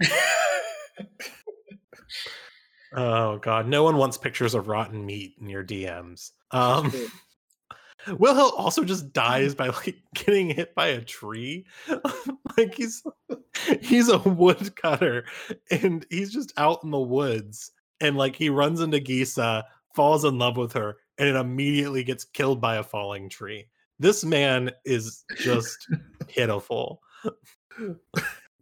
[2.94, 6.30] oh god, no one wants pictures of rotten meat in your DMs.
[6.52, 6.92] Um
[8.18, 11.66] Wilhelm also just dies by like getting hit by a tree.
[12.56, 13.02] like he's
[13.80, 15.24] he's a woodcutter
[15.70, 20.38] and he's just out in the woods and like he runs into Gisa, falls in
[20.38, 23.66] love with her, and it immediately gets killed by a falling tree.
[23.98, 25.88] This man is just
[26.28, 27.02] pitiful.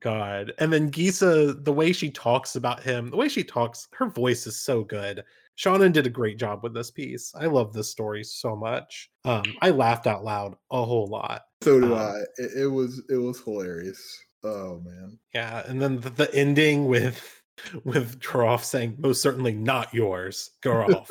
[0.00, 0.52] God.
[0.58, 4.46] And then Gisa, the way she talks about him, the way she talks, her voice
[4.46, 5.24] is so good.
[5.58, 7.32] Seanan did a great job with this piece.
[7.34, 9.10] I love this story so much.
[9.24, 11.42] Um, I laughed out loud a whole lot.
[11.62, 12.18] So do um, I.
[12.36, 14.18] It, it, was it was hilarious.
[14.44, 15.18] Oh man.
[15.34, 17.42] Yeah, and then the, the ending with
[17.84, 21.08] with Geralf saying, "Most certainly not yours, Geralf,"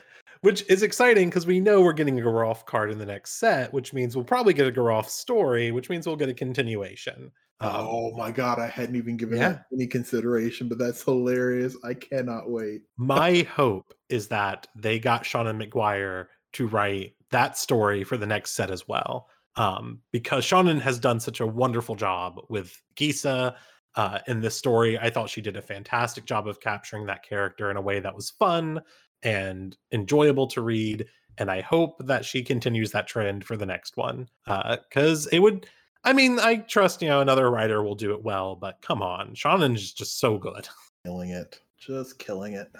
[0.40, 3.72] which is exciting because we know we're getting a Geralf card in the next set,
[3.72, 7.30] which means we'll probably get a Geralf story, which means we'll get a continuation.
[7.62, 9.58] Um, oh my god, I hadn't even given yeah.
[9.72, 11.76] any consideration, but that's hilarious.
[11.84, 12.82] I cannot wait.
[12.96, 18.52] my hope is that they got Seanan McGuire to write that story for the next
[18.52, 19.28] set as well.
[19.56, 23.54] Um, because Seanan has done such a wonderful job with Gisa
[23.96, 24.98] uh, in this story.
[24.98, 28.14] I thought she did a fantastic job of capturing that character in a way that
[28.14, 28.80] was fun
[29.22, 31.06] and enjoyable to read.
[31.38, 34.28] And I hope that she continues that trend for the next one.
[34.46, 35.66] Because uh, it would,
[36.04, 39.34] I mean, I trust, you know, another writer will do it well, but come on,
[39.34, 40.68] Seanan is just so good.
[41.04, 41.60] Killing it.
[41.78, 42.70] Just killing it.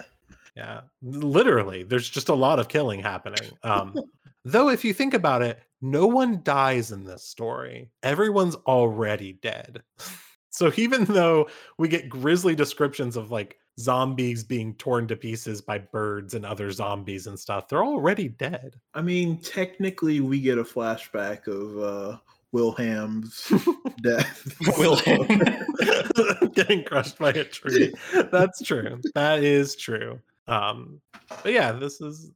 [0.55, 3.49] Yeah, literally, there's just a lot of killing happening.
[3.63, 3.95] Um,
[4.45, 7.89] though, if you think about it, no one dies in this story.
[8.03, 9.81] Everyone's already dead.
[10.51, 15.79] so even though we get grisly descriptions of like zombies being torn to pieces by
[15.79, 18.75] birds and other zombies and stuff, they're already dead.
[18.93, 22.17] I mean, technically, we get a flashback of uh,
[22.53, 23.49] Wilhelt's
[24.01, 24.43] death.
[24.77, 27.93] Wilhelt getting crushed by a tree.
[28.31, 28.99] That's true.
[29.15, 30.19] That is true.
[30.47, 30.99] Um,
[31.43, 32.31] but yeah, this is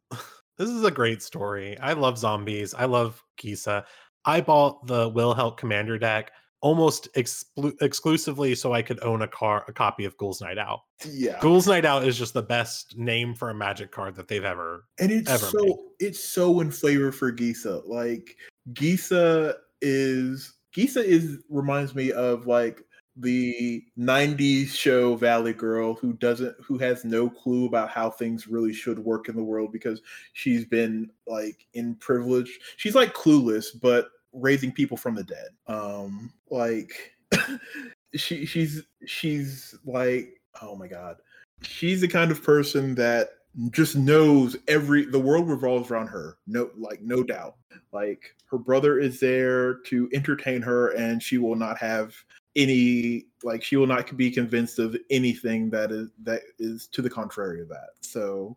[0.57, 1.77] this is a great story.
[1.79, 2.73] I love zombies.
[2.73, 3.83] I love Gisa.
[4.25, 9.63] I bought the Wilhelt Commander deck almost exclu- exclusively so I could own a car
[9.67, 10.79] a copy of Ghouls Night Out.
[11.07, 11.37] Yeah.
[11.39, 14.85] Ghouls Night Out is just the best name for a magic card that they've ever
[14.99, 15.75] and it's ever so made.
[15.99, 17.87] it's so in flavor for Gisa.
[17.87, 18.35] Like
[18.73, 19.53] Gisa
[19.85, 22.81] is Gisa is reminds me of like
[23.17, 28.73] the 90s show Valley Girl who doesn't who has no clue about how things really
[28.73, 30.01] should work in the world because
[30.33, 32.59] she's been like in privilege.
[32.77, 35.49] She's like clueless but raising people from the dead.
[35.67, 37.13] Um like
[38.15, 41.17] she she's she's like oh my god.
[41.61, 43.29] She's the kind of person that
[43.71, 46.37] just knows every the world revolves around her.
[46.47, 47.55] No like no doubt.
[47.91, 52.15] Like her brother is there to entertain her and she will not have
[52.55, 57.09] any like she will not be convinced of anything that is that is to the
[57.09, 58.55] contrary of that so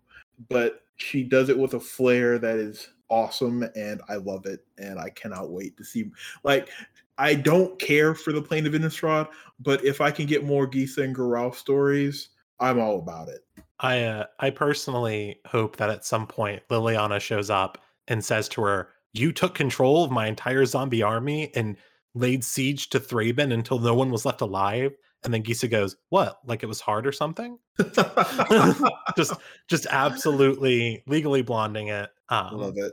[0.48, 4.98] but she does it with a flair that is awesome and i love it and
[4.98, 6.10] i cannot wait to see
[6.44, 6.68] like
[7.16, 9.26] i don't care for the plane of innistrad
[9.60, 12.28] but if i can get more gisa and Geralf stories
[12.60, 13.44] i'm all about it
[13.80, 18.62] I uh, I personally hope that at some point Liliana shows up and says to
[18.62, 21.76] her, "You took control of my entire zombie army and
[22.14, 24.92] laid siege to Thraben until no one was left alive."
[25.24, 26.38] And then Gisa goes, "What?
[26.44, 27.58] Like it was hard or something?"
[29.16, 29.32] just
[29.68, 32.10] just absolutely legally blonding it.
[32.28, 32.92] i Um, love it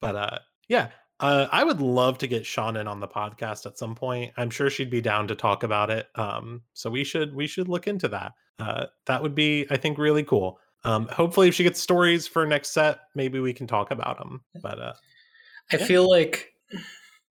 [0.00, 3.94] but uh, yeah, uh, I would love to get Seanan on the podcast at some
[3.94, 4.32] point.
[4.36, 6.08] I'm sure she'd be down to talk about it.
[6.14, 8.32] Um, so we should we should look into that.
[8.58, 10.58] Uh, that would be, I think, really cool.
[10.84, 14.42] Um, hopefully, if she gets stories for next set, maybe we can talk about them.
[14.62, 14.92] But uh,
[15.72, 15.84] I Yeah.
[15.86, 16.52] feel like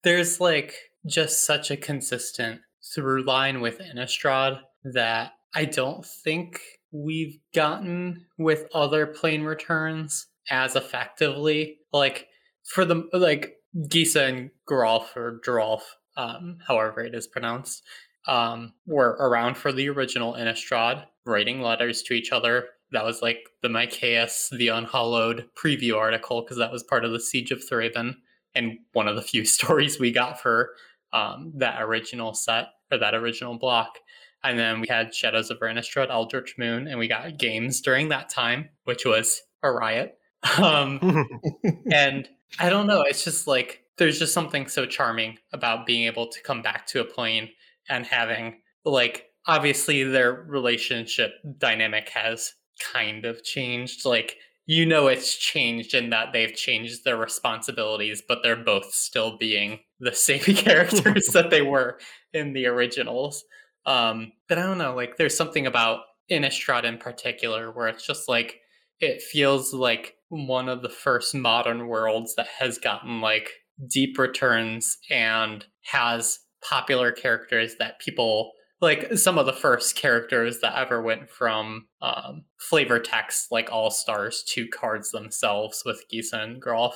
[0.02, 0.74] there's like
[1.06, 2.60] just such a consistent
[2.94, 10.76] through line with Innistrad that I don't think we've gotten with other plane returns as
[10.76, 11.78] effectively.
[11.92, 12.28] Like
[12.64, 15.82] for the like Gisa and Geralf or Geralf,
[16.16, 17.82] um, however it is pronounced,
[18.26, 22.68] um, were around for the original Innistrad, writing letters to each other.
[22.92, 27.20] That was like the Mycaeus, the Unhallowed preview article, because that was part of the
[27.20, 28.14] Siege of Thraben
[28.54, 30.70] and one of the few stories we got for
[31.12, 33.98] um, that original set or that original block.
[34.42, 38.28] And then we had Shadows of Innistrad, Eldritch Moon, and we got games during that
[38.28, 40.18] time, which was a riot.
[40.58, 41.26] Um,
[41.90, 42.28] and
[42.58, 46.42] I don't know, it's just like there's just something so charming about being able to
[46.42, 47.50] come back to a plane
[47.88, 52.52] and having like obviously their relationship dynamic has
[52.92, 54.04] kind of changed.
[54.04, 54.36] Like
[54.66, 59.80] you know it's changed in that they've changed their responsibilities, but they're both still being
[60.00, 61.98] the same characters that they were
[62.32, 63.44] in the originals.
[63.86, 68.28] Um, but I don't know, like there's something about Innistrad in particular where it's just
[68.28, 68.60] like
[69.00, 73.50] it feels like one of the first modern worlds that has gotten like
[73.88, 80.76] deep returns and has popular characters that people like some of the first characters that
[80.76, 86.62] ever went from um, flavor text like all stars to cards themselves with Gisa and
[86.62, 86.94] Geralf.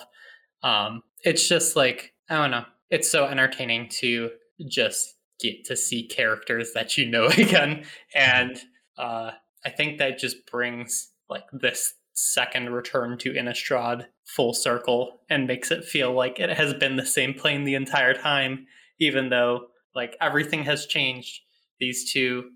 [0.63, 2.65] Um, it's just like I don't know.
[2.91, 4.31] It's so entertaining to
[4.69, 7.85] just get to see characters that you know again,
[8.15, 8.59] and
[8.99, 9.31] uh,
[9.65, 15.71] I think that just brings like this second return to Innistrad full circle and makes
[15.71, 18.67] it feel like it has been the same plane the entire time,
[18.99, 21.41] even though like everything has changed.
[21.79, 22.51] These two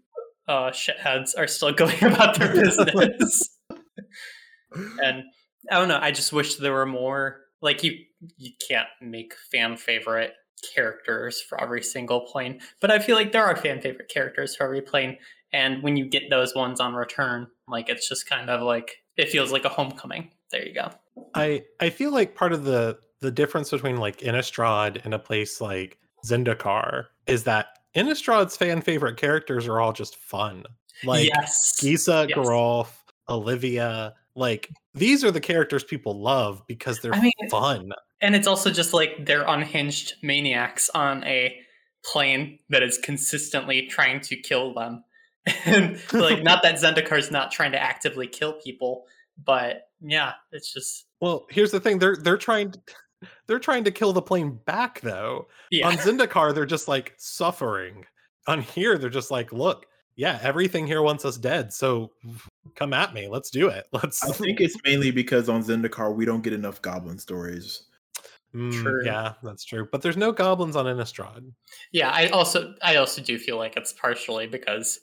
[0.48, 3.58] uh, shitheads are still going about their business,
[5.00, 5.22] and
[5.70, 6.00] I don't know.
[6.00, 7.40] I just wish there were more.
[7.60, 7.92] Like you,
[8.36, 10.32] you can't make fan favorite
[10.74, 14.64] characters for every single plane, but I feel like there are fan favorite characters for
[14.64, 15.18] every plane.
[15.52, 19.28] And when you get those ones on return, like it's just kind of like it
[19.28, 20.30] feels like a homecoming.
[20.50, 20.90] There you go.
[21.34, 25.60] I I feel like part of the the difference between like Innistrad and a place
[25.60, 30.64] like Zendikar is that Innistrad's fan favorite characters are all just fun.
[31.04, 31.78] Like yes.
[31.80, 32.38] Gisa, Yes.
[32.38, 32.88] Geralf,
[33.28, 34.14] Olivia.
[34.34, 37.92] Like these are the characters people love because they're I mean, fun.
[38.20, 41.56] And it's also just like they're unhinged maniacs on a
[42.04, 45.04] plane that is consistently trying to kill them.
[45.64, 49.06] and like not that Zendikar's not trying to actively kill people,
[49.44, 52.80] but yeah, it's just Well, here's the thing: they're they're trying to,
[53.46, 55.48] they're trying to kill the plane back though.
[55.70, 55.88] yeah.
[55.88, 58.04] On Zendikar, they're just like suffering.
[58.48, 59.86] On here, they're just like, look,
[60.16, 61.72] yeah, everything here wants us dead.
[61.72, 62.10] So
[62.74, 63.28] come at me.
[63.28, 63.86] Let's do it.
[63.92, 64.22] Let's.
[64.24, 67.84] I think it's mainly because on Zendikar we don't get enough goblin stories.
[68.54, 69.02] Mm, True.
[69.04, 69.88] Yeah, that's true.
[69.90, 71.50] But there's no goblins on Innistrad.
[71.92, 75.00] Yeah, I also I also do feel like it's partially because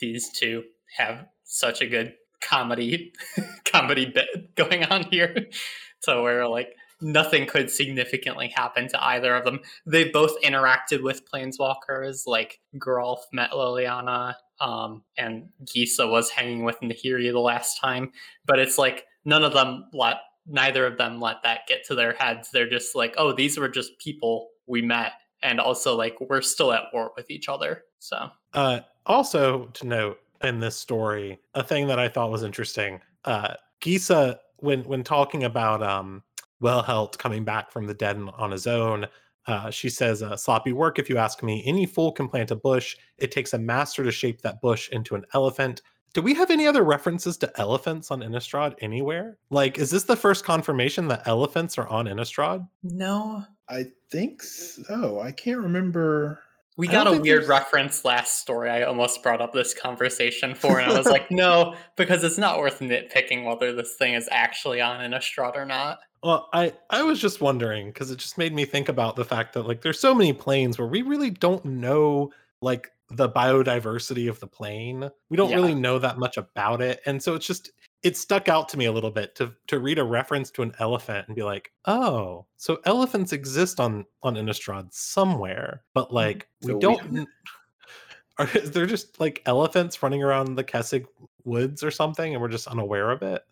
[0.00, 0.64] these two
[0.96, 3.12] have such a good comedy
[3.64, 5.46] comedy bit going on here.
[6.04, 9.60] So where like nothing could significantly happen to either of them.
[9.86, 16.80] They both interacted with planeswalkers, like Geralf met Liliana, um, and Gisa was hanging with
[16.80, 18.10] Nahiri the last time.
[18.44, 22.14] But it's like none of them let neither of them let that get to their
[22.14, 22.50] heads.
[22.52, 25.12] They're just like, oh, these were just people we met.
[25.42, 27.82] And also like we're still at war with each other.
[27.98, 33.00] So Uh, also to note in this story, a thing that I thought was interesting.
[33.24, 36.22] Uh, Gisa, when when talking about um,
[36.62, 39.06] Wilhelt coming back from the dead on his own,
[39.46, 41.62] uh, she says, uh, "Sloppy work, if you ask me.
[41.66, 42.96] Any fool can plant a bush.
[43.18, 45.82] It takes a master to shape that bush into an elephant."
[46.14, 49.38] Do we have any other references to elephants on Innistrad anywhere?
[49.48, 52.68] Like, is this the first confirmation that elephants are on Innistrad?
[52.82, 55.20] no, I think so.
[55.20, 56.42] I can't remember.
[56.76, 58.70] We got a weird there's- reference last story.
[58.70, 62.58] I almost brought up this conversation for, and I was like, no, because it's not
[62.58, 65.98] worth nitpicking whether this thing is actually on Innistrad or not.
[66.22, 69.54] Well, I I was just wondering because it just made me think about the fact
[69.54, 74.40] that like there's so many planes where we really don't know like the biodiversity of
[74.40, 75.10] the plane.
[75.28, 75.56] We don't Yeah.
[75.56, 77.70] really know that much about it, and so it's just
[78.02, 80.72] it stuck out to me a little bit to to read a reference to an
[80.80, 86.68] elephant and be like, oh, so elephants exist on on Innistrad somewhere, but like we
[86.68, 87.12] So we- don't.
[87.12, 87.26] kn-
[88.38, 91.04] Are there just like elephants running around the Kessig
[91.44, 93.42] woods or something, and we're just unaware of it?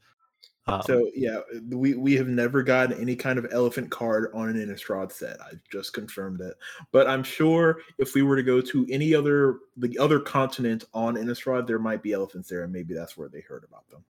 [0.67, 4.57] Um, So yeah, we we have never gotten any kind of elephant card on an
[4.57, 5.37] Innistrad set.
[5.43, 6.55] I've just confirmed it.
[6.93, 11.15] But I'm sure if we were to go to any other the other continent on
[11.17, 14.03] Innistrad, there might be elephants there, and maybe that's where they heard about them.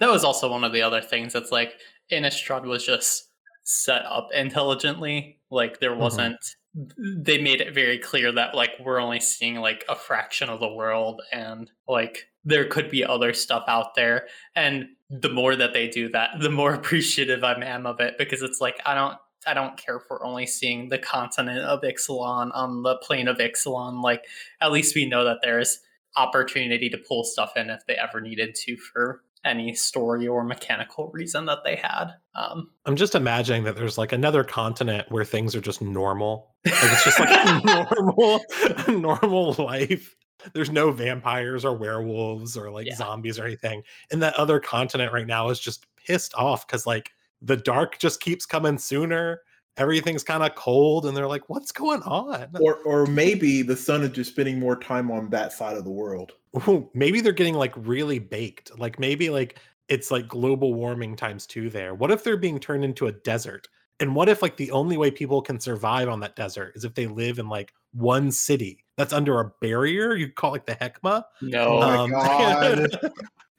[0.00, 1.74] That was also one of the other things that's like
[2.10, 3.28] Innistrad was just
[3.64, 5.38] set up intelligently.
[5.50, 6.00] Like there mm-hmm.
[6.00, 6.38] wasn't
[6.74, 10.72] they made it very clear that like we're only seeing like a fraction of the
[10.72, 14.26] world and like there could be other stuff out there.
[14.56, 18.42] And the more that they do that, the more appreciative I am of it because
[18.42, 19.16] it's like I don't
[19.46, 23.38] I don't care if we're only seeing the continent of Ixalan on the plane of
[23.38, 24.02] Ixalan.
[24.02, 24.24] Like
[24.60, 25.80] at least we know that there's
[26.16, 31.10] opportunity to pull stuff in if they ever needed to for any story or mechanical
[31.12, 32.12] reason that they had.
[32.34, 36.54] Um, I'm just imagining that there's like another continent where things are just normal.
[36.64, 37.60] Like it's just like a
[37.98, 38.40] normal,
[38.88, 40.14] normal life.
[40.54, 42.96] There's no vampires or werewolves or like Yeah.
[42.96, 43.82] zombies or anything.
[44.10, 48.20] And that other continent right now is just pissed off because like the dark just
[48.20, 49.40] keeps coming sooner.
[49.78, 54.02] Everything's kind of cold, and they're like, "What's going on?" Or or maybe the sun
[54.02, 56.32] is just spending more time on that side of the world.
[56.56, 58.78] Ooh, maybe they're getting like really baked.
[58.78, 61.94] Like maybe like it's like global warming times two there.
[61.94, 63.68] What if they're being turned into a desert?
[64.00, 66.94] And what if like the only way people can survive on that desert is if
[66.94, 70.14] they live in like one city that's under a barrier?
[70.14, 71.24] You call it like the Hekma.
[71.40, 72.88] no, Oh my Um, God.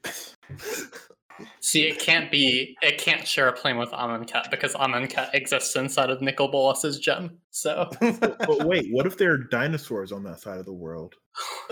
[1.59, 2.77] see, it can't be.
[2.81, 7.37] It can't share a plane with Amonkhet because Amonkhet exists inside of Nicol Bolas's gem.
[7.51, 11.15] So but wait, what if there are dinosaurs on that side of the world?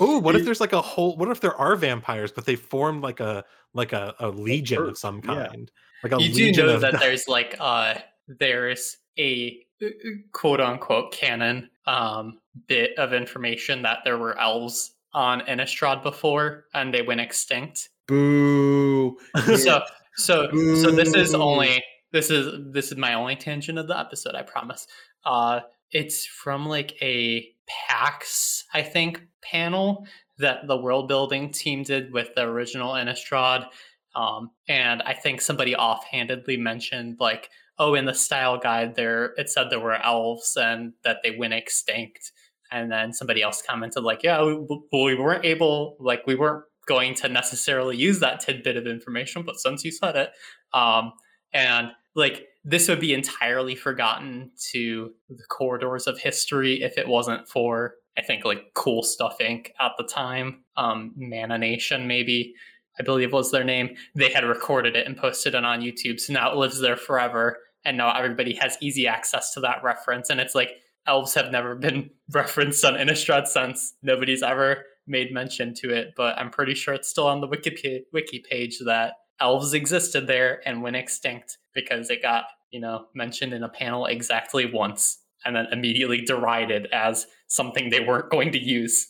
[0.00, 1.16] Oh, what if there's like a whole?
[1.16, 4.98] What if there are vampires, but they formed like a like a, a legion of
[4.98, 5.48] some yeah.
[5.48, 5.70] kind?
[6.02, 7.94] Like a you do know of that there's like uh
[8.26, 9.86] there's a uh,
[10.32, 16.92] quote unquote canon um bit of information that there were elves on Innistrad before and
[16.92, 17.90] they went extinct.
[18.06, 19.16] Boo!
[19.56, 19.82] So
[20.16, 24.34] so so this is only this is this is my only tangent of the episode,
[24.34, 24.88] I promise.
[25.24, 25.60] Uh
[25.92, 30.06] it's from like a PAX, I think, panel
[30.38, 33.66] that the world building team did with the original Innistrad.
[34.14, 39.48] Um, and I think somebody offhandedly mentioned like, oh, in the style guide there it
[39.48, 42.32] said there were elves and that they went extinct.
[42.70, 44.54] And then somebody else commented like, yeah, we,
[44.92, 49.58] we weren't able, like we weren't going to necessarily use that tidbit of information, but
[49.58, 50.30] since you said it,
[50.72, 51.12] um,
[51.52, 57.48] And like this would be entirely forgotten to the corridors of history if it wasn't
[57.48, 59.68] for I think like Cool Stuff Inc.
[59.80, 62.52] at the time, um, Mana Nation maybe,
[62.98, 63.94] I believe was their name.
[64.16, 67.58] They had recorded it and posted it on YouTube, so now it lives there forever,
[67.84, 70.30] and now everybody has easy access to that reference.
[70.30, 70.72] And it's like
[71.06, 76.36] elves have never been referenced on Innistrad since nobody's ever made mention to it, but
[76.38, 80.82] I'm pretty sure it's still on the wiki wiki page that elves existed there and
[80.82, 85.66] went extinct because it got you know mentioned in a panel exactly once and then
[85.72, 89.08] immediately derided as something they weren't going to use.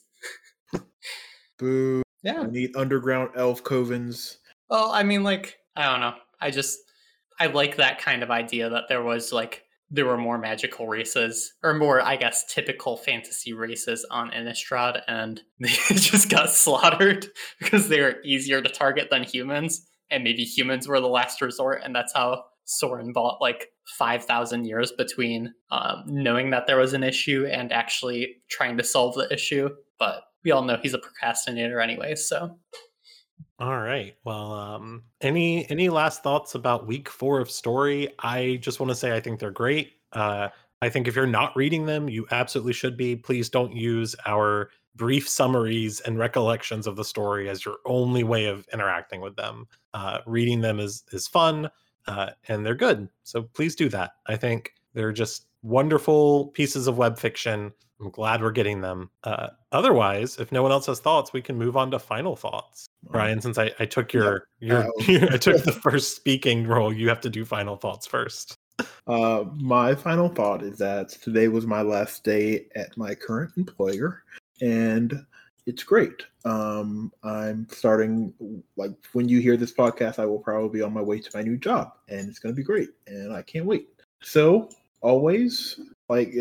[1.59, 2.03] Boo.
[2.23, 2.43] Yeah.
[2.43, 4.37] I need underground elf covens.
[4.69, 6.15] Well, I mean, like, I don't know.
[6.41, 6.79] I just,
[7.41, 11.55] I like that kind of idea that there was like, there were more magical races,
[11.63, 17.27] or more, I guess, typical fantasy races on Innistrad, and they just got slaughtered
[17.59, 21.81] because they were easier to target than humans, and maybe humans were the last resort,
[21.83, 27.03] and that's how Sorin bought like 5,000 years between um, knowing that there was an
[27.03, 29.71] issue and actually trying to solve the issue.
[29.99, 32.59] But we all know he's a procrastinator anyway, so.
[33.59, 34.15] All right.
[34.25, 38.11] Well, um, any any last thoughts about week four of story?
[38.19, 39.93] I just want to say I think they're great.
[40.13, 40.49] Uh,
[40.83, 43.17] I think if you're not reading them, you absolutely should be.
[43.17, 48.45] Please don't use our brief summaries and recollections of the story as your only way
[48.45, 49.67] of interacting with them.
[49.95, 51.71] Uh, reading them is is fun
[52.09, 53.09] uh, and they're good.
[53.23, 54.13] So please do that.
[54.27, 57.73] I think they're just wonderful pieces of web fiction.
[58.01, 59.11] I'm glad we're getting them.
[59.25, 62.89] Uh, otherwise, if no one else has thoughts, we can move on to final thoughts.
[63.11, 67.21] Brian, since I, I took your your I took the first speaking role, you have
[67.23, 68.57] to do final thoughts first.
[69.09, 74.23] Uh, my final thought is that today was my last day at my current employer,
[74.61, 75.27] and
[75.69, 76.23] it's great.
[76.47, 78.33] Um, I'm starting
[78.77, 81.43] like when you hear this podcast, I will probably be on my way to my
[81.43, 83.89] new job, and it's going to be great, and I can't wait.
[84.23, 84.71] So
[85.03, 86.35] always like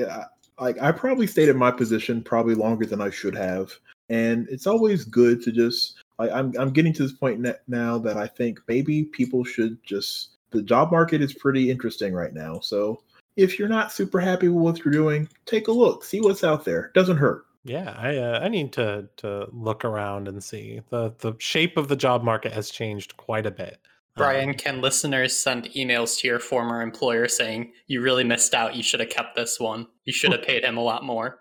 [0.59, 3.73] like I probably stayed in my position probably longer than I should have,
[4.07, 8.15] and it's always good to just like I'm I'm getting to this point now that
[8.15, 12.61] I think maybe people should just the job market is pretty interesting right now.
[12.61, 13.03] So
[13.35, 16.63] if you're not super happy with what you're doing, take a look, see what's out
[16.63, 16.91] there.
[16.95, 17.46] Doesn't hurt.
[17.67, 21.89] Yeah, I uh, I need to to look around and see the the shape of
[21.89, 23.79] the job market has changed quite a bit.
[24.15, 28.75] Brian, um, can listeners send emails to your former employer saying you really missed out?
[28.75, 29.85] You should have kept this one.
[30.05, 31.39] You should have paid him a lot more.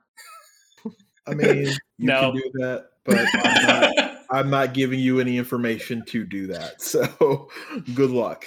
[1.27, 1.57] I mean,
[1.99, 2.33] you no.
[2.33, 6.83] can do that, but I'm not, I'm not giving you any information to do that.
[6.83, 7.49] So,
[7.95, 8.45] good luck.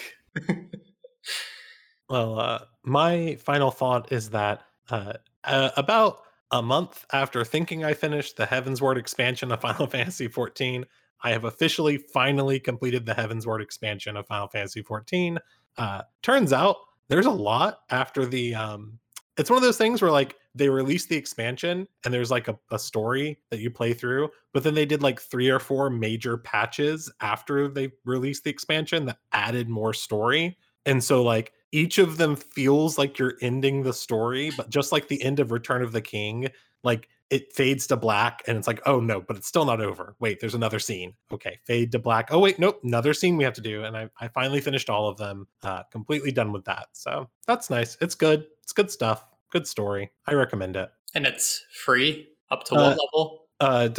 [2.09, 5.13] well, uh, my final thought is that uh,
[5.45, 6.21] uh, about
[6.51, 10.85] a month after thinking I finished the Heavensward expansion of Final Fantasy XIV,
[11.21, 15.37] I have officially finally completed the Heavensward expansion of Final Fantasy XIV.
[15.77, 16.77] Uh, turns out
[17.07, 18.55] there's a lot after the.
[18.55, 18.99] Um,
[19.37, 22.59] it's one of those things where like they released the expansion and there's like a,
[22.71, 26.37] a story that you play through, but then they did like three or four major
[26.37, 30.57] patches after they released the expansion that added more story.
[30.85, 35.07] And so like each of them feels like you're ending the story, but just like
[35.07, 36.49] the end of Return of the King,
[36.83, 40.15] like it fades to black and it's like, oh no, but it's still not over.
[40.19, 41.13] Wait, there's another scene.
[41.31, 42.29] Okay, fade to black.
[42.31, 43.83] Oh wait, nope, another scene we have to do.
[43.83, 46.87] And I, I finally finished all of them, uh, completely done with that.
[46.93, 47.97] So that's nice.
[48.01, 48.47] It's good.
[48.63, 49.25] It's good stuff.
[49.51, 50.11] Good story.
[50.25, 50.89] I recommend it.
[51.13, 53.45] And it's free up to what uh, level?
[53.59, 53.89] Uh,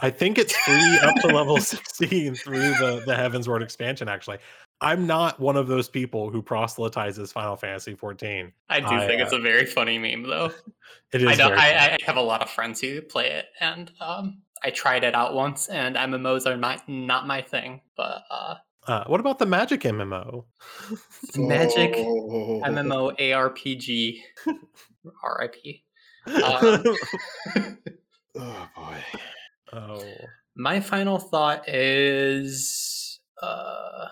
[0.00, 4.08] I think it's free up to level 16 through the the Heavensward expansion.
[4.08, 4.38] Actually,
[4.80, 8.52] I'm not one of those people who proselytizes Final Fantasy 14.
[8.68, 10.50] I do I, think uh, it's a very funny meme, though.
[11.12, 11.28] It is.
[11.28, 14.70] I, don't, I, I, have a lot of friends who play it, and um, I
[14.70, 17.80] tried it out once, and MMOs are not not my thing.
[17.96, 18.54] But uh,
[18.86, 20.44] uh, what about the Magic MMO?
[21.36, 22.62] Magic oh.
[22.64, 24.20] MMO ARPG.
[25.40, 25.56] RIP.
[26.26, 26.96] Um,
[28.38, 28.96] oh boy.
[29.72, 30.04] Oh.
[30.56, 34.10] My final thought is uh, that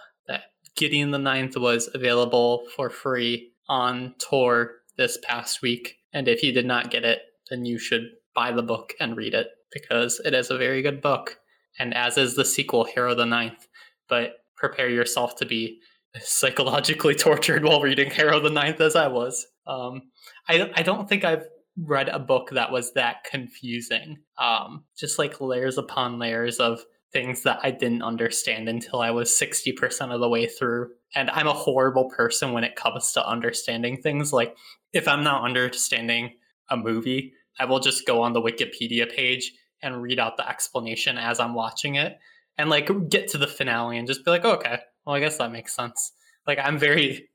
[0.79, 5.97] Gideon the Ninth was available for free on Tor this past week.
[6.13, 7.21] And if you did not get it,
[7.51, 8.05] then you should
[8.35, 11.39] buy the book and read it because it is a very good book.
[11.81, 13.67] And as is the sequel, Harrow the Ninth.
[14.09, 15.81] But prepare yourself to be
[16.21, 19.47] psychologically tortured while reading Harrow the Ninth as I was.
[19.67, 20.03] Um,
[20.49, 24.19] I, I don't think I've read a book that was that confusing.
[24.39, 26.81] Um, just like layers upon layers of
[27.13, 30.91] things that I didn't understand until I was 60% of the way through.
[31.15, 34.33] And I'm a horrible person when it comes to understanding things.
[34.33, 34.57] Like,
[34.93, 36.35] if I'm not understanding
[36.71, 39.53] a movie, I will just go on the Wikipedia page
[39.83, 42.19] and read out the explanation as I'm watching it
[42.57, 45.39] and like get to the finale and just be like, oh, okay, well, I guess
[45.39, 46.13] that makes sense.
[46.47, 47.29] like I'm very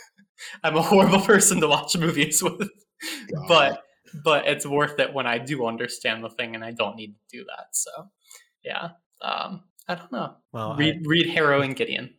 [0.62, 2.68] I'm a horrible person to watch movies with.
[3.48, 3.82] But
[4.24, 7.38] but it's worth it when I do understand the thing and I don't need to
[7.38, 7.66] do that.
[7.72, 7.90] So
[8.64, 8.90] yeah.
[9.22, 10.34] Um I don't know.
[10.52, 12.12] Well, read I, read Harrow and Gideon.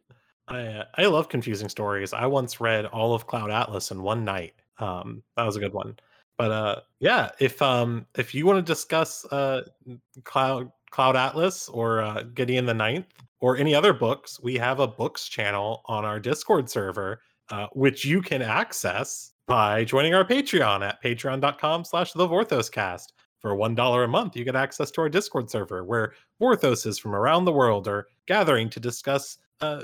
[0.48, 2.14] I uh, I love confusing stories.
[2.14, 4.54] I once read all of Cloud Atlas in one night.
[4.80, 5.98] Um, that was a good one.
[6.38, 9.62] But uh, yeah, if um if you want to discuss uh
[10.24, 13.08] Cloud Cloud Atlas or uh, Gideon the Ninth
[13.42, 18.04] or any other books, we have a books channel on our Discord server, uh, which
[18.06, 23.08] you can access by joining our Patreon at patreon.com slash the Vorthoscast.
[23.40, 27.46] For $1 a month, you get access to our Discord server where Vorthoses from around
[27.46, 29.38] the world are gathering to discuss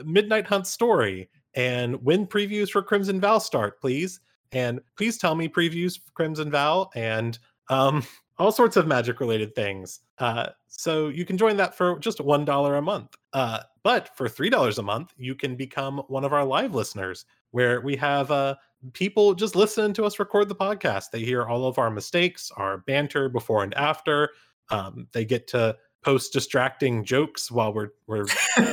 [0.03, 4.19] Midnight Hunt story and when previews for Crimson Vow start, please.
[4.51, 7.39] And please tell me previews for Crimson Vow and
[7.69, 8.05] um,
[8.37, 10.01] all sorts of magic related things.
[10.19, 13.15] Uh, so you can join that for just $1 a month.
[13.33, 17.79] Uh, but for $3 a month, you can become one of our live listeners where
[17.81, 18.55] we have uh,
[18.93, 21.11] people just listen to us record the podcast.
[21.11, 24.31] They hear all of our mistakes, our banter before and after.
[24.69, 28.25] Um, they get to post distracting jokes while we're we're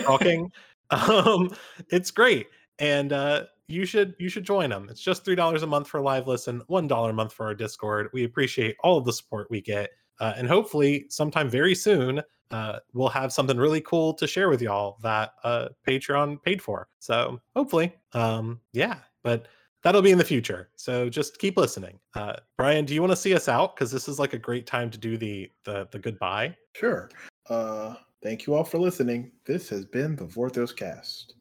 [0.04, 0.50] talking.
[0.92, 1.48] Um,
[1.88, 2.48] it's great,
[2.78, 4.88] and uh, you should you should join them.
[4.90, 7.54] It's just three dollars a month for live listen, one dollar a month for our
[7.54, 8.10] Discord.
[8.12, 9.88] We appreciate all of the support we get,
[10.20, 14.60] uh, and hopefully, sometime very soon, uh, we'll have something really cool to share with
[14.60, 16.88] y'all that uh, Patreon paid for.
[16.98, 19.48] So hopefully, um, yeah, but
[19.82, 20.70] that'll be in the future.
[20.76, 21.98] So just keep listening.
[22.14, 23.76] Uh, Brian, do you want to see us out?
[23.76, 26.56] Because this is like a great time to do the the, the goodbye.
[26.74, 27.10] Sure.
[27.48, 29.32] Uh, thank you all for listening.
[29.44, 31.34] This has been the Vorthos Cast.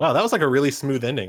[0.00, 1.26] Wow, that was like a really smooth ending.